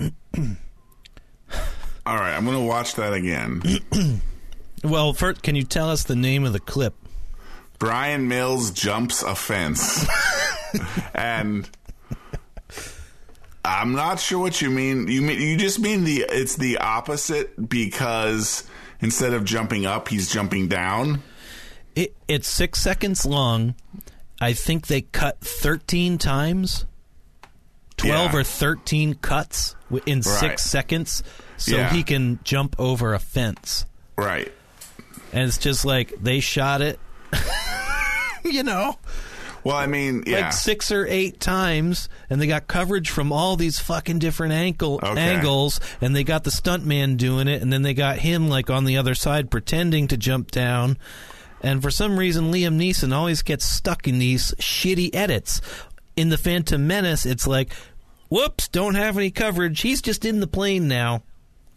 [0.00, 0.06] All
[2.16, 3.62] right, I'm going to watch that again.
[4.84, 6.94] Well, first, can you tell us the name of the clip?
[7.78, 10.06] Bryan Mills jumps a fence.
[11.14, 11.68] and
[13.64, 15.08] I'm not sure what you mean.
[15.08, 18.64] You mean you just mean the it's the opposite because
[19.00, 21.22] instead of jumping up, he's jumping down.
[21.94, 23.74] It, it's six seconds long.
[24.40, 26.86] I think they cut 13 times,
[27.96, 28.38] 12 Yeah.
[28.38, 29.74] or 13 cuts
[30.06, 30.24] in Right.
[30.24, 31.22] six seconds
[31.56, 31.92] so Yeah.
[31.92, 33.84] he can jump over a fence.
[34.16, 34.52] Right.
[35.32, 36.98] And it's just like they shot it,
[38.44, 38.96] you know,
[39.64, 40.40] Well, I mean, yeah.
[40.40, 45.00] like six or eight times, and they got coverage from all these fucking different ankle
[45.02, 45.20] Okay.
[45.20, 48.84] angles, and they got the stuntman doing it, and then they got him like on
[48.84, 50.96] the other side pretending to jump down.
[51.60, 55.60] And for some reason, Liam Neeson always gets stuck in these shitty edits.
[56.16, 57.72] In the Phantom Menace, it's like,
[58.28, 59.80] whoops, don't have any coverage.
[59.80, 61.22] He's just in the plane now.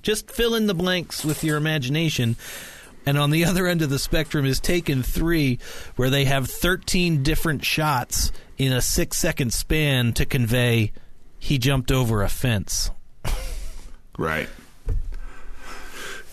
[0.04, 2.38] Just fill in the blanks with your imagination.
[3.06, 5.60] And on the other end of the spectrum is Taken 3,
[5.96, 10.92] where they have 13 different shots in a six second span to convey
[11.40, 12.92] he jumped over a fence.
[14.18, 14.48] Right.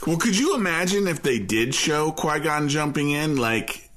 [0.07, 3.37] Well, could you imagine if they did show Qui Gon jumping in?
[3.37, 3.91] Like,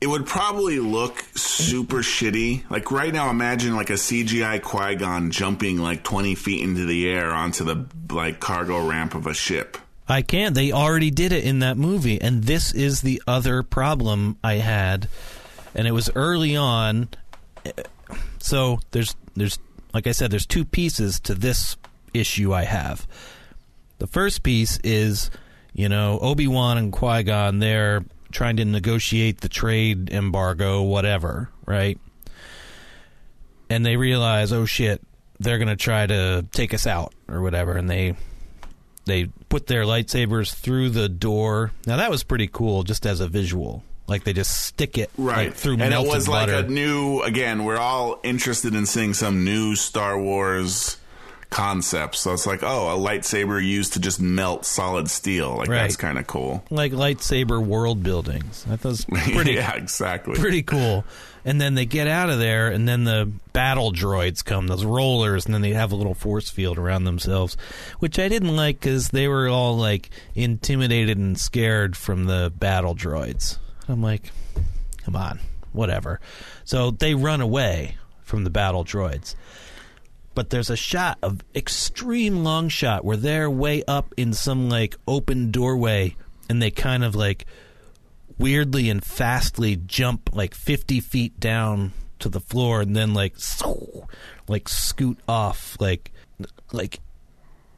[0.00, 2.68] it would probably look super shitty.
[2.70, 7.08] Like, right now, imagine like a CGI Qui Gon jumping like 20 feet into the
[7.08, 9.78] air onto the like cargo ramp of a ship.
[10.08, 10.54] I can't.
[10.54, 15.08] They already did it in that movie, and this is the other problem I had,
[15.74, 17.08] and it was early on.
[18.38, 19.58] So there's there's
[19.92, 21.76] like I said, there's two pieces to this
[22.14, 23.06] issue I have.
[23.98, 25.30] The first piece is,
[25.74, 27.58] you know, Obi Wan and Qui Gon.
[27.58, 31.98] They're trying to negotiate the trade embargo, whatever, right?
[33.68, 35.02] And they realize, oh shit,
[35.38, 38.14] they're gonna try to take us out or whatever, and they
[39.08, 41.72] they put their lightsabers through the door.
[41.86, 43.82] Now that was pretty cool, just as a visual.
[44.06, 45.48] Like they just stick it Right.
[45.48, 46.56] like, through and it melted was butter.
[46.56, 50.96] like a new, again, we're all interested in seeing some new Star Wars
[51.50, 52.20] concepts.
[52.20, 55.56] So it's like, oh, a lightsaber used to just melt solid steel.
[55.56, 55.82] Like, Right.
[55.82, 56.62] that's kind of cool.
[56.70, 58.64] like lightsaber world buildings.
[58.64, 60.34] That it was pretty yeah, exactly.
[60.34, 61.04] pretty cool.
[61.48, 65.46] And then they get out of there, and then the battle droids come, those rollers,
[65.46, 67.56] and then they have a little force field around themselves,
[68.00, 72.94] which I didn't like because they were all like intimidated and scared from the battle
[72.94, 73.56] droids.
[73.88, 74.30] I'm like,
[75.04, 75.40] come on,
[75.72, 76.20] whatever.
[76.66, 79.34] So they run away from the battle droids.
[80.34, 84.96] But there's a shot of extreme long shot where they're way up in some like
[85.08, 86.14] open doorway,
[86.50, 87.46] and they kind of like
[88.38, 93.34] weirdly and fastly jump like 50 feet down to the floor and then like
[94.48, 96.12] like scoot off like
[96.72, 97.00] like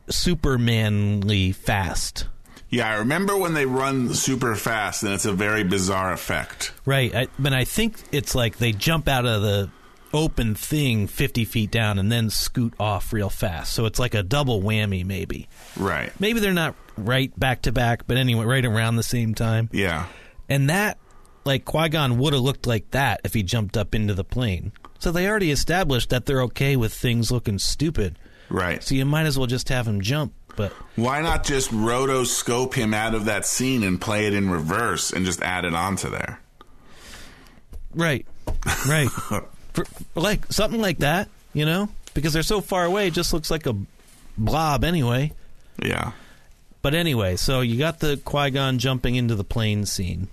[0.09, 2.27] supermanly fast
[2.69, 6.73] Yeah, I remember when they run super fast, and it's a very bizarre effect.
[6.85, 9.71] right I, but i think it's like they jump out of the
[10.13, 14.23] open thing 50 feet down and then scoot off real fast so it's like a
[14.25, 16.13] double whammy maybe Right.
[16.21, 20.07] maybe they're not right back to back but anyway right around the same time Yeah.
[20.51, 20.99] And that,
[21.45, 24.73] like, Qui Gon would have looked like that if he jumped up into the plane.
[24.99, 28.19] So they already established that they're okay with things looking stupid.
[28.51, 28.83] Right.
[28.83, 30.35] So you might as well just have him jump.
[30.57, 35.13] But Why not just rotoscope him out of that scene and play it in reverse
[35.13, 36.41] and just add it onto there?
[37.95, 38.27] right,
[38.87, 39.09] right,
[39.73, 43.51] For, like something like that, you know, because they're so far away, it just looks
[43.51, 43.77] like a
[44.37, 45.33] blob anyway.
[45.83, 46.13] Yeah.
[46.83, 50.29] But anyway, so you got the Qui Gon jumping into the plane scene.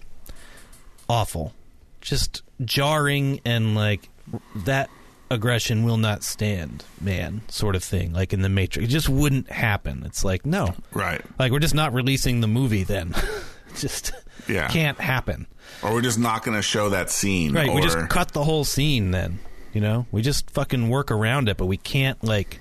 [1.09, 1.53] Awful,
[2.01, 4.09] just jarring and like
[4.55, 4.89] that
[5.29, 8.13] aggression will not stand, man, sort of thing.
[8.13, 10.03] Like in the Matrix, it just wouldn't happen.
[10.05, 11.21] It's like no, Right.
[11.39, 13.13] like we're just not releasing the movie then.
[13.77, 14.11] just
[14.49, 14.67] Yeah.
[14.67, 15.47] can't happen.
[15.83, 17.53] Or we're just not going to show that scene.
[17.53, 19.39] Right, Or, we just cut the whole scene then.
[19.73, 22.59] You know, we just fucking work around it, but we can't like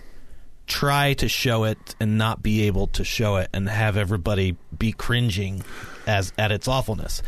[0.66, 4.90] try to show it and not be able to show it and have everybody be
[4.92, 5.62] cringing
[6.06, 7.22] as at its awfulness.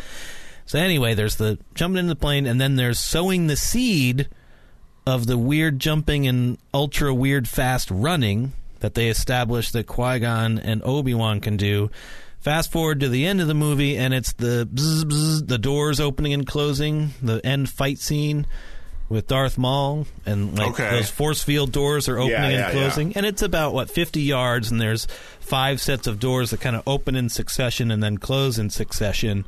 [0.69, 4.29] So anyway, there's the jumping into the plane and then there's sowing the seed
[5.07, 10.83] of the weird jumping and ultra weird fast running that they established that Qui-Gon and
[10.85, 11.91] Obi-Wan can do.
[12.39, 16.01] Fast forward to the end of the movie and it's the bzz, bzz, the doors
[16.01, 18.47] opening and closing, the end fight scene
[19.09, 20.91] with Darth Maul and like Okay.
[20.91, 24.21] those force field doors are opening Yeah, yeah, and closing and it's about what 50
[24.21, 25.07] yards and there's
[25.41, 29.47] five sets of doors that kind of open in succession and then close in succession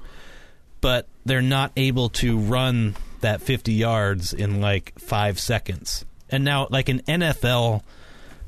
[0.81, 6.05] but they're not able to run that 50 yards in like 5 seconds.
[6.31, 7.83] And now like an NFL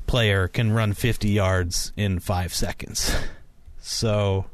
[0.06, 3.14] player can run 50 yards in 5 seconds.
[3.84, 4.46] So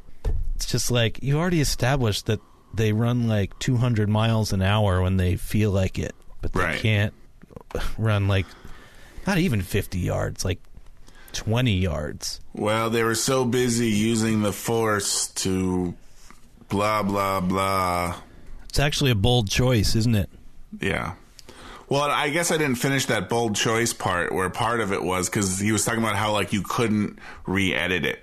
[0.57, 2.41] it's just like you already established that
[2.73, 6.81] they run like 200 miles an hour when they feel like it but they Right.
[6.81, 7.13] can't
[7.99, 8.47] run like
[9.27, 10.61] not even 50 yards like
[11.35, 12.41] 20 yards.
[12.55, 15.95] Well, they were so busy using the force to
[16.69, 18.15] blah blah blah.
[18.69, 20.29] it's actually a bold choice isn't it
[20.81, 21.15] Yeah.
[21.91, 25.31] Well, I guess I didn't finish that bold choice part where part of it was
[25.31, 28.21] because he was talking about how like you couldn't re-edit it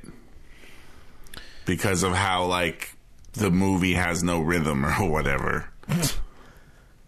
[1.66, 2.96] because of how like
[3.34, 5.68] the movie has no rhythm or whatever.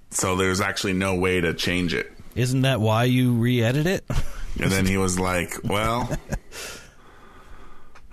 [0.09, 2.11] so there's actually no way to change it.
[2.33, 4.03] isn't that why you re-edit it
[4.59, 6.09] And then he was like, "Well,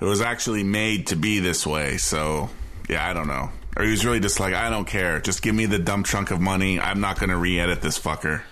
[0.01, 2.51] it was actually made to be this way." So,
[2.89, 3.51] yeah, I don't know.
[3.76, 5.20] Or he was really just like, "I don't care.
[5.20, 6.78] Just give me the dumb chunk of money.
[6.78, 8.43] I'm not going to re-edit this fucker."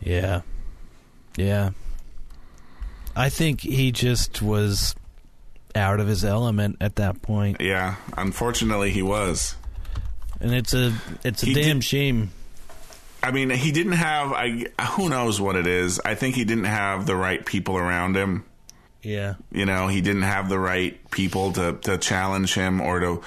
[0.00, 0.42] Yeah.
[1.36, 1.70] Yeah.
[3.16, 4.94] I think he just was
[5.74, 7.60] out of his element at that point.
[7.60, 9.54] Yeah, unfortunately, he was.
[10.40, 10.92] And it's a
[11.24, 12.30] it's a He damn did- shame.
[13.24, 14.32] I mean, he didn't have.
[14.32, 16.00] I who knows what it is.
[16.04, 18.44] I think he didn't have the right people around him.
[19.00, 19.34] Yeah.
[19.52, 23.22] You know, he didn't have the right people to to challenge him or to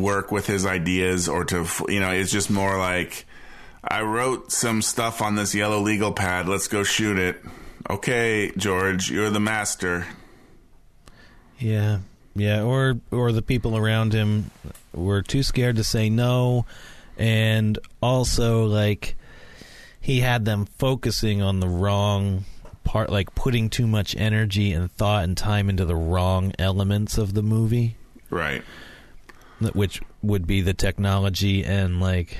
[0.00, 2.10] work with his ideas or to you know.
[2.10, 3.26] It's just more like
[3.84, 6.48] I wrote some stuff on this yellow legal pad.
[6.48, 7.42] Let's go shoot it.
[7.90, 10.06] Okay, George, you're the master.
[11.58, 11.98] Yeah.
[12.34, 14.50] Yeah, or or the people around him
[14.94, 16.64] were too scared to say no
[17.18, 19.14] and also like
[20.00, 22.44] he had them focusing on the wrong
[22.84, 27.34] part like putting too much energy and thought and time into the wrong elements of
[27.34, 27.96] the movie.
[28.30, 28.62] Right.
[29.68, 32.38] Which would be the technology and like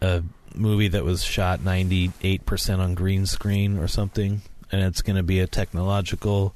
[0.00, 0.22] a
[0.54, 5.40] movie that was shot 98% on green screen or something and it's going to be
[5.40, 6.54] a technological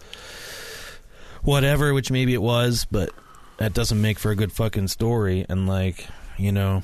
[1.42, 3.10] whatever which maybe it was but
[3.58, 5.44] that doesn't make for a good fucking story.
[5.48, 6.06] And like
[6.38, 6.82] you know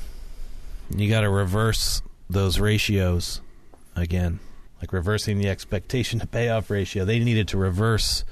[0.95, 3.41] you got to reverse those ratios
[3.97, 4.41] again
[4.81, 7.05] like reversing the expectation to payoff ratio.
[7.05, 8.25] They needed to reverse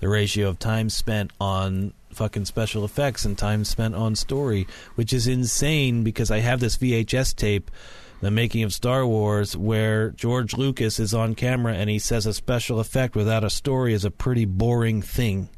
[0.00, 5.12] the ratio of time spent on fucking special effects and time spent on story, which
[5.12, 7.70] is insane because I have this VHS tape,
[8.20, 12.34] the making of Star Wars, where George Lucas is on camera and he says a
[12.34, 15.48] special effect without a story is a pretty boring thing.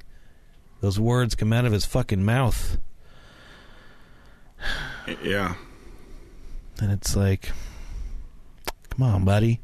[0.80, 2.78] Those words come out of his fucking mouth.
[5.22, 5.54] Yeah.
[6.80, 7.50] And it's like,
[8.90, 9.60] come on, buddy.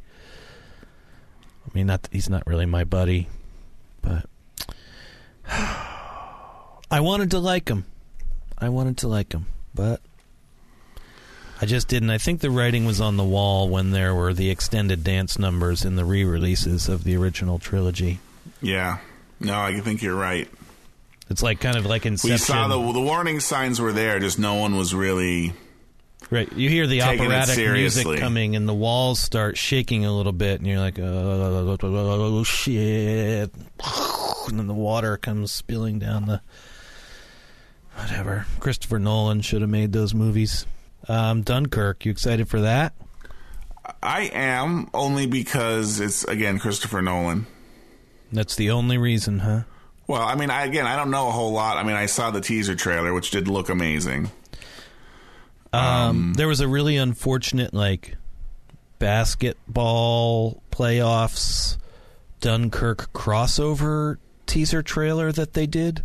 [1.67, 3.29] I mean, not he's not really my buddy,
[4.01, 4.27] but
[6.91, 7.85] I wanted to like him.
[8.57, 10.01] I wanted to like him, but
[11.61, 12.11] I just didn't.
[12.11, 15.85] I think the writing was on the wall when there were the extended dance numbers
[15.85, 18.21] in the re-releases of the original trilogy.
[18.61, 18.99] Yeah.
[19.39, 20.49] No, I think you're right.
[21.31, 22.33] It's like kind of like in Inception.
[22.33, 25.53] We saw the the warning signs were there, just no one was really
[26.31, 26.53] Right.
[26.53, 30.69] You hear the operatic music coming, and the walls start shaking a little bit, and
[30.69, 33.51] you're like, oh, shit.
[34.49, 36.43] And then the water comes spilling down the.
[37.99, 38.47] Whatever.
[38.61, 40.67] Christopher Nolan should have made those movies.
[41.09, 42.95] Um, Dunkirk, you excited for that?
[44.03, 47.47] I am only because it's again Christopher Nolan.
[48.31, 49.63] That's the only reason, huh?
[50.07, 51.77] Well, I mean, I, again, I don't know a whole lot.
[51.77, 54.31] I mean, I saw the teaser trailer, which did look amazing.
[55.73, 58.17] Um, there was a really unfortunate, like,
[58.99, 61.77] basketball playoffs
[62.41, 66.03] Dunkirk crossover teaser trailer that they did.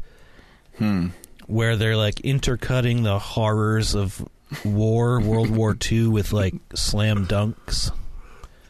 [0.78, 1.08] Hmm.
[1.48, 4.28] Where they're, like, intercutting the horrors of
[4.64, 7.92] war, World War II, with, like, slam dunks.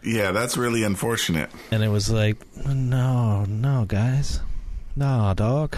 [0.04, 1.50] Yeah, that's really unfortunate.
[1.72, 4.42] And it was like, no, no, guys.
[4.96, 5.78] No, dog.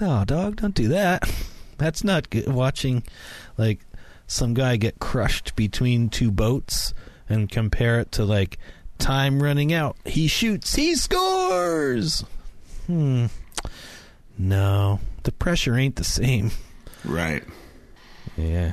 [0.00, 1.30] No, dog, don't do that.
[1.78, 2.48] That's not good.
[2.48, 3.02] Watching,
[3.58, 3.80] like,
[4.26, 6.94] some guy get crushed between two boats
[7.28, 8.58] and compare it to, like,
[8.98, 9.96] time running out.
[10.04, 12.24] He shoots, he scores.
[12.86, 13.26] Hmm.
[14.38, 16.50] No, the pressure ain't the same.
[17.04, 17.42] Right.
[18.36, 18.72] Yeah.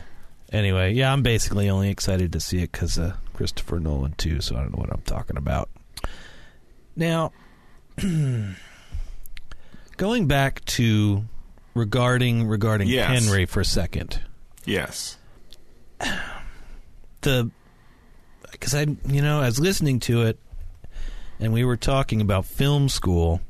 [0.52, 4.42] Anyway, yeah, I'm basically only excited to see it because uh, Christopher Nolan too.
[4.42, 5.70] So I don't know what I'm talking about.
[6.96, 7.32] Now,
[9.98, 11.26] going back to
[11.74, 13.24] regarding regarding Yes.
[13.24, 14.22] Henry for a second.
[14.66, 15.18] Yes.
[17.22, 17.52] the
[18.52, 20.40] because I you know I was listening to it
[21.40, 23.42] and we were talking about film school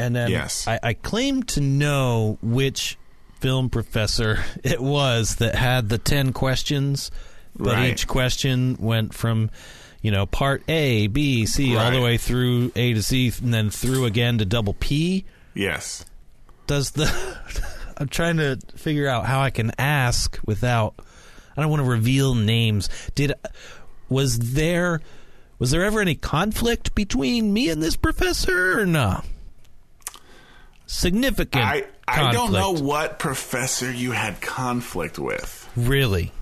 [0.00, 0.66] and then Yes.
[0.66, 2.96] I, I claimed to know which
[3.40, 7.10] film professor it was that had the 10 questions
[7.56, 7.90] but Right.
[7.92, 9.50] each question went from
[10.02, 13.70] you know part A B C all the way through A to Z and then
[13.70, 15.24] through again to double P
[15.54, 16.04] Yes.
[16.66, 17.06] does the
[17.98, 20.94] I'm trying to figure out how I can ask without
[21.56, 22.88] I don't want to reveal names.
[23.14, 23.34] Did
[24.08, 25.00] was there
[25.58, 29.20] was there ever any conflict between me and this professor or no?
[30.92, 35.70] Significant I I don't know what professor you had conflict with.
[35.76, 36.32] Really.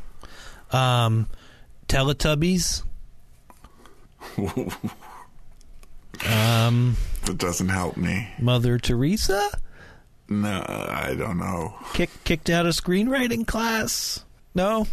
[0.73, 1.29] Um
[1.87, 2.83] Teletubbies?
[6.27, 6.97] um
[7.27, 8.27] That doesn't help me.
[8.41, 9.51] Mother Teresa?
[10.31, 11.75] No, I don't know.
[11.93, 14.25] Kick, kicked out of screenwriting class?
[14.55, 14.87] No?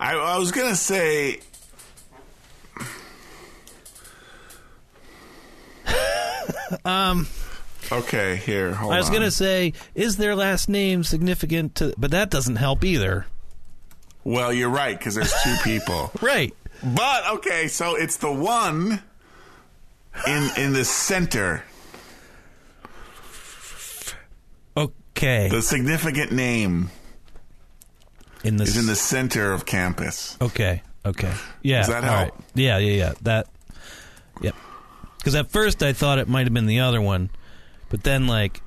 [0.00, 1.38] I, I was gonna say.
[6.84, 7.28] Um
[7.92, 8.72] Okay, here.
[8.74, 9.12] Hold I was on.
[9.14, 11.94] gonna say, is their last name significant to?
[11.98, 13.26] But that doesn't help either.
[14.24, 16.10] Well, you're right because there's two people.
[16.22, 16.54] Right.
[16.82, 19.02] But okay, so it's the one
[20.26, 21.62] in in the center,
[24.76, 25.48] Okay.
[25.48, 26.90] the significant name
[28.42, 30.36] in the is in the center of campus.
[30.40, 30.82] Okay.
[31.06, 31.32] Okay.
[31.62, 31.78] Yeah.
[31.80, 32.34] Does that help?
[32.54, 32.78] Yeah.
[32.78, 32.92] Yeah.
[32.92, 33.12] Yeah.
[33.22, 33.46] That.
[34.42, 34.54] Yep.
[35.18, 37.30] Because at first I thought it might have been the other one,
[37.88, 38.60] but then like,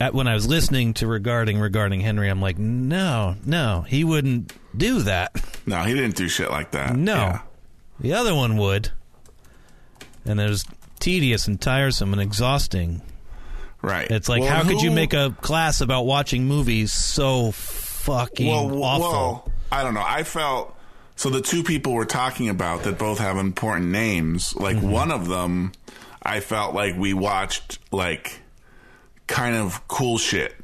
[0.00, 4.52] at when I was listening to regarding regarding Henry, I'm like, no, no, he wouldn't
[4.76, 5.32] do that.
[5.68, 6.94] No, he didn't do shit like that.
[6.94, 7.14] No.
[7.16, 7.40] Yeah.
[7.98, 8.90] The other one would.
[10.24, 10.64] And it was
[11.00, 13.02] tedious and tiresome and exhausting.
[13.82, 14.08] Right.
[14.08, 18.84] It's like, Well, how could you make a class about watching movies so fucking well,
[18.84, 19.10] awful?
[19.10, 20.04] well, I don't know.
[20.06, 20.76] I felt
[21.16, 21.30] so.
[21.30, 24.54] The two people we're talking about that both have important names.
[24.54, 24.90] Like Mm-hmm.
[24.90, 25.72] one of them,
[26.22, 28.40] I felt like we watched like
[29.26, 30.54] kind of cool shit.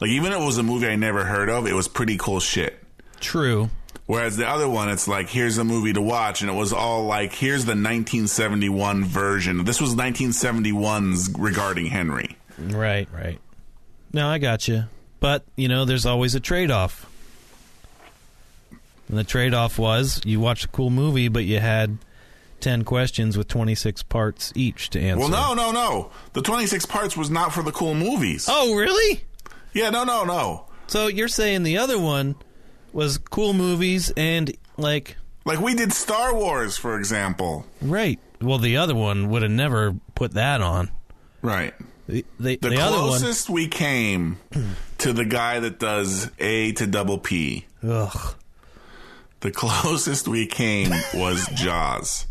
[0.00, 2.40] Like even if it was a movie I never heard of, it was pretty cool
[2.40, 2.82] shit.
[3.20, 3.70] True.
[4.06, 7.04] Whereas the other one, it's like here's a movie to watch, and it was all
[7.04, 9.64] like here's the 1971 version.
[9.64, 12.36] This was 1971's regarding Henry.
[12.58, 13.38] Right, right.
[14.12, 14.84] No, I got you.
[15.20, 17.06] But, you know, there's always a trade off.
[19.08, 21.98] And the trade off was you watched a cool movie, but you had
[22.60, 25.18] 10 questions with 26 parts each to answer.
[25.20, 26.10] Well, no, no, no.
[26.32, 28.46] The 26 parts was not for the cool movies.
[28.50, 29.24] Oh, really?
[29.72, 30.66] Yeah, no, no, no.
[30.86, 32.36] So you're saying the other one
[32.92, 37.66] was cool movies and, like, Like we did Star Wars, for example.
[37.80, 38.18] right.
[38.42, 40.90] Well, the other one would have never put that on.
[41.42, 41.74] Right.
[42.08, 44.38] The, the, The, the closest we came
[44.98, 47.66] to the guy that does A to double P.
[47.86, 48.34] Ugh.
[49.40, 52.26] the closest we came was Jaws.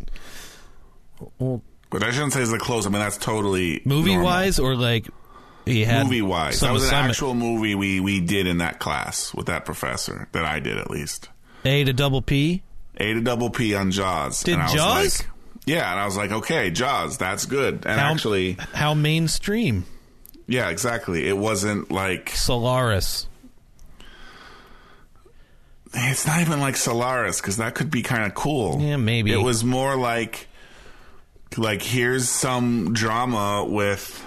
[1.40, 2.86] Well, But I shouldn't say it's the close.
[2.86, 5.08] I mean, that's totally movie wise, or like
[5.66, 8.80] he had Movie wise, that was an assignment- actual movie we we did in that
[8.80, 11.30] class with that professor that I did at least.
[11.66, 12.64] A to double P.
[12.98, 14.44] A to double P on Jaws.
[14.44, 15.20] Did and I was Jaws?
[15.20, 15.30] like-
[15.66, 17.86] yeah, and I was like, okay, Jaws, that's good.
[17.86, 19.86] And How- actually, how mainstream?
[20.48, 21.28] yeah, exactly.
[21.28, 23.28] It wasn't like Solaris.
[25.94, 28.80] it's not even like Solaris because that could be kind of cool.
[28.82, 29.32] Yeah, maybe.
[29.32, 30.48] It was more like
[31.58, 34.26] like here's some drama with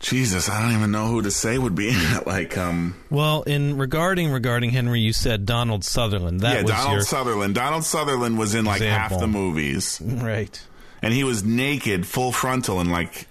[0.00, 2.26] Jesus, I don't even know who to say would be in it.
[2.32, 6.40] Like, um, Well, in regarding regarding Henry, you said Donald Sutherland.
[6.40, 7.54] That yeah, was Donald your Sutherland.
[7.54, 10.60] Donald Sutherland was in like half the movies, right.
[11.02, 13.26] and he was naked, full frontal, in like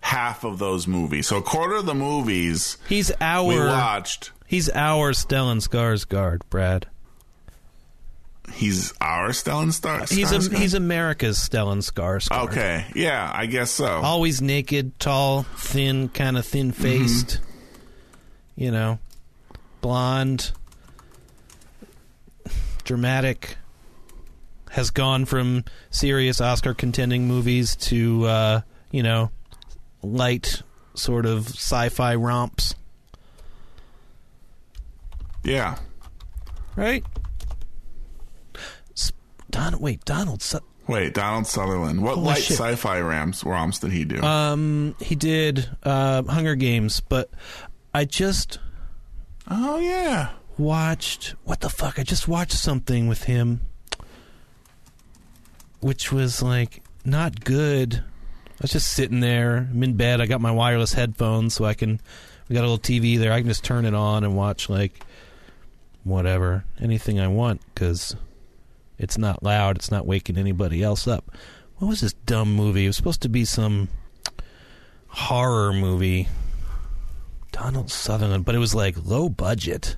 [0.00, 1.26] half of those movies.
[1.26, 4.30] So a quarter of the movies He's our we watched.
[4.46, 6.86] he's our Stellan Skarsgård, Brad.
[8.52, 10.04] He's our Stellan Star.
[10.08, 12.44] He's a, he's America's Stellan Skarsgård.
[12.48, 12.86] okay.
[12.94, 13.86] Yeah, I guess so.
[13.86, 17.26] Always naked, tall, thin, kind of thin faced.
[17.26, 18.62] Mm-hmm.
[18.62, 18.98] You know,
[19.80, 20.52] blonde,
[22.84, 23.56] dramatic.
[24.72, 28.60] Has gone from serious Oscar contending movies to uh,
[28.90, 29.30] you know
[30.02, 30.62] light
[30.94, 32.74] sort of sci-fi romps,
[35.42, 35.78] yeah.
[36.76, 37.04] right?
[39.50, 39.78] Don.
[39.80, 40.42] Wait, Donald.
[40.42, 42.02] Su- Wait, Donald Sutherland.
[42.02, 42.56] What Holy light shit.
[42.56, 44.22] sci-fi rams ROMs did he do?
[44.22, 47.30] um, he did uh, Hunger Games, but
[47.94, 48.58] I just
[49.48, 50.30] oh yeah.
[50.56, 51.98] watched what the fuck?
[51.98, 53.60] I just watched something with him,
[55.80, 57.96] which was like not good.
[57.96, 59.68] I was just sitting there.
[59.70, 60.20] I'm in bed.
[60.20, 62.00] I got my wireless headphones, so I can.
[62.48, 63.32] We got a little TV there.
[63.32, 65.00] I can just turn it on and watch like
[66.02, 68.16] whatever, anything I want, because
[68.98, 69.76] it's not loud.
[69.76, 71.30] It's not waking anybody else up.
[71.76, 72.84] What was this dumb movie?
[72.84, 73.88] It was supposed to be some
[75.08, 76.28] horror movie.
[77.52, 79.96] Donald Sutherland, but it was like low budget.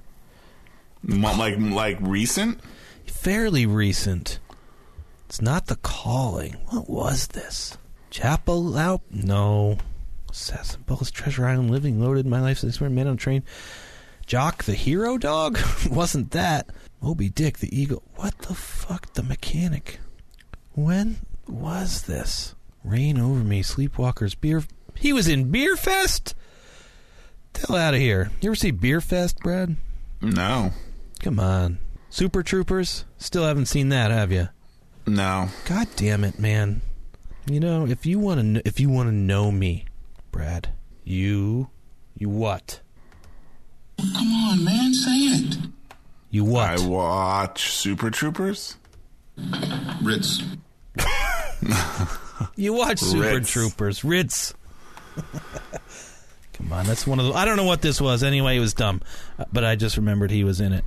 [1.03, 2.61] Like like recent?
[3.07, 4.39] fairly recent.
[5.27, 6.55] It's not the calling.
[6.71, 7.77] What was this?
[8.11, 9.03] Chapel out?
[9.11, 9.77] No.
[10.31, 13.43] Assassin Bullets, Treasure Island, Living Loaded, My Life's an Experiment, Man on a Train.
[14.27, 15.59] Jock the Hero Dog?
[15.91, 16.71] Wasn't that.
[17.01, 18.03] Moby Dick the Eagle.
[18.17, 19.15] What the fuck?
[19.15, 20.01] The Mechanic.
[20.73, 21.17] When
[21.47, 22.55] was this?
[22.85, 24.65] Reign Over Me, Sleepwalkers, Beer.
[24.95, 26.35] He was in Beer Fest?
[27.55, 28.31] Hell out of here.
[28.41, 29.77] You ever see Beer Fest, Brad?
[30.23, 30.73] No.
[31.21, 31.79] Come on.
[32.09, 33.05] Super Troopers?
[33.19, 34.49] Still haven't seen that, have you?
[35.07, 35.49] No.
[35.67, 36.81] God damn it, man.
[37.47, 39.87] You know, if you want to if you want to know me,
[40.31, 40.71] Brad,
[41.05, 41.69] you
[42.17, 42.81] you what?
[43.99, 45.57] Come on, man, say it.
[46.31, 46.81] You what?
[46.81, 48.77] I watch Super Troopers.
[50.03, 50.43] Ritz.
[52.57, 53.51] you watch Super Ritz.
[53.51, 54.55] Troopers, Ritz.
[56.53, 58.23] Come on, that's one of the I don't know what this was.
[58.23, 59.01] Anyway, it was dumb.
[59.39, 60.85] Uh, But I just remembered he was in it.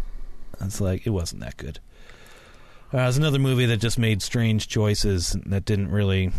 [0.62, 1.80] It's like it wasn't that good.
[2.94, 6.32] Uh, it was another movie that just made strange choices that didn't really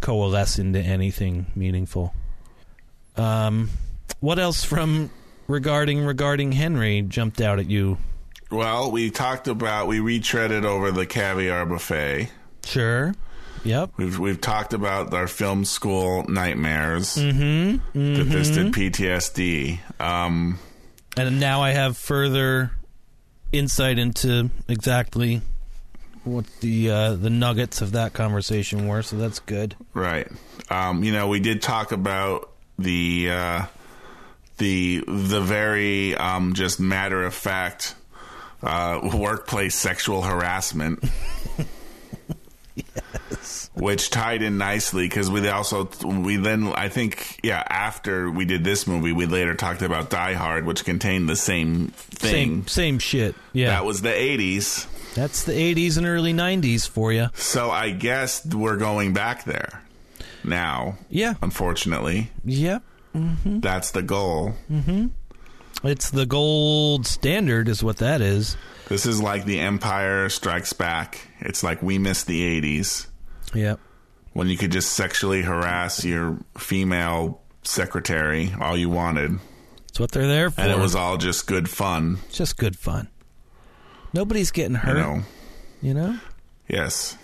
[0.00, 2.12] coalesce into anything meaningful.
[3.16, 3.70] Um,
[4.20, 5.10] what else from
[5.48, 7.98] regarding regarding Henry jumped out at you?
[8.50, 12.30] Well, we talked about we retreaded over the caviar buffet.
[12.64, 13.14] Sure.
[13.64, 13.90] Yep.
[13.96, 18.14] We've we've talked about our film school nightmares Mm-hmm.
[18.14, 19.80] that this did PTSD.
[20.00, 20.58] Um,
[21.16, 22.70] And now I have further
[23.52, 25.40] insight into exactly
[26.22, 29.02] what the uh, the nuggets of that conversation were.
[29.02, 29.74] So that's good.
[29.94, 30.28] right.
[30.70, 33.62] Um, you know, we did talk about the uh,
[34.58, 37.94] the the very um, just matter of fact
[38.62, 41.04] uh, workplace sexual harassment.
[43.74, 48.64] Which tied in nicely because we also we then I think yeah after we did
[48.64, 52.98] this movie we later talked about Die Hard which contained the same thing Same same
[52.98, 53.34] shit.
[53.52, 53.68] Yeah.
[53.68, 57.28] that was the 80s that's the 80s and early 90s for you.
[57.34, 59.82] so I guess we're going back there
[60.42, 61.34] now Yeah.
[61.42, 62.82] unfortunately Yep.
[63.44, 64.54] That's the goal
[65.84, 68.56] It's the gold standard is what that is.
[68.88, 73.06] this is like the Empire Strikes Back it's like we missed the 80s
[73.54, 73.78] Yep.
[74.32, 79.38] when you could just sexually harass your female secretary all you wanted
[79.88, 80.60] It's what they're there for.
[80.60, 83.08] and it was all just good fun It's just good fun.
[84.12, 85.22] Nobody's getting you hurt, know
[85.82, 86.18] you know?
[86.68, 87.16] yes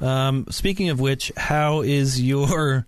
[0.00, 2.86] Um, speaking of which, how is your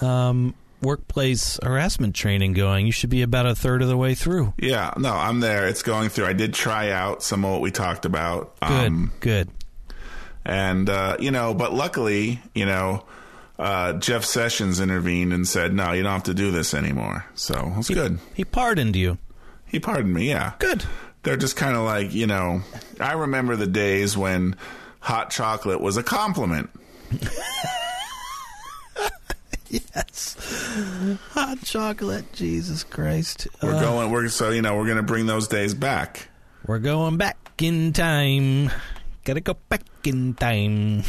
[0.00, 0.54] um,
[0.84, 2.86] workplace harassment training going?
[2.86, 4.54] You should be about a third of the way through.
[4.58, 5.66] Yeah, no, I'm there.
[5.66, 6.26] It's going through.
[6.26, 8.58] I did try out some of what we talked about.
[8.60, 9.48] Good, Um, good.
[10.44, 13.04] and, uh, you know, but luckily, you know,
[13.58, 17.24] uh, Jeff Sessions intervened and said, no, you don't have to do this anymore.
[17.34, 18.18] So it's good.
[18.34, 19.18] He pardoned you.
[19.66, 20.52] He pardoned me, yeah.
[20.58, 20.84] Good.
[21.22, 22.62] They're just kind of like, you know,
[23.00, 24.56] I remember the days when
[25.00, 26.68] hot chocolate was a compliment.
[29.94, 30.36] Yes.
[31.32, 32.32] Hot chocolate.
[32.32, 33.48] Jesus Christ.
[33.62, 36.28] We're Uh, going, we're, so, you know, we're going to bring those days back.
[36.66, 38.70] we're going back in time.
[39.24, 41.02] Gotta go back in time.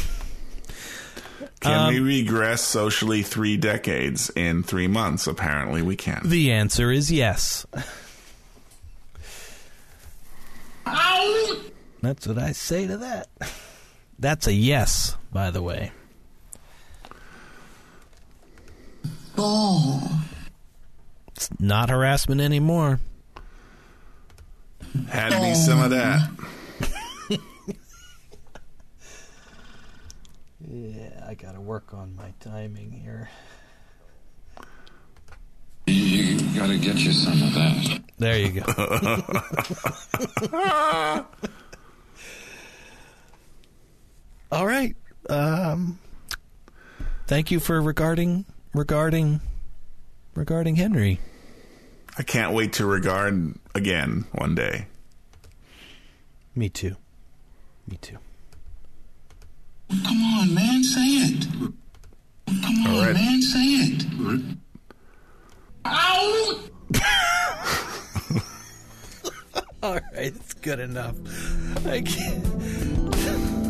[1.60, 5.26] Can we Um, regress socially three decades in three months?
[5.26, 6.22] Apparently we can.
[6.24, 7.66] The answer is yes.
[12.02, 13.28] That's what I say to that.
[14.18, 15.92] That's a yes, by the way.
[19.38, 20.24] Oh,
[21.34, 23.00] It's not harassment anymore.
[25.08, 26.30] Had me some of that.
[30.68, 33.28] Yeah, I gotta work on my timing here.
[35.86, 38.00] you gotta get you some of that.
[38.18, 38.64] There you go.
[44.50, 44.96] All right.
[45.28, 45.98] Um,
[47.26, 48.44] thank you for regarding
[48.76, 49.40] regarding
[50.34, 51.18] regarding Henry.
[52.18, 54.86] I can't wait to regard again one day.
[56.54, 56.94] Me too.
[57.88, 58.18] Me too.
[59.90, 61.46] Come on, man, say it.
[62.46, 63.14] Come on, All right.
[63.14, 64.04] man, say it.
[65.86, 66.60] Ow!
[69.82, 71.14] All right, it's good enough.
[71.86, 73.65] I can't.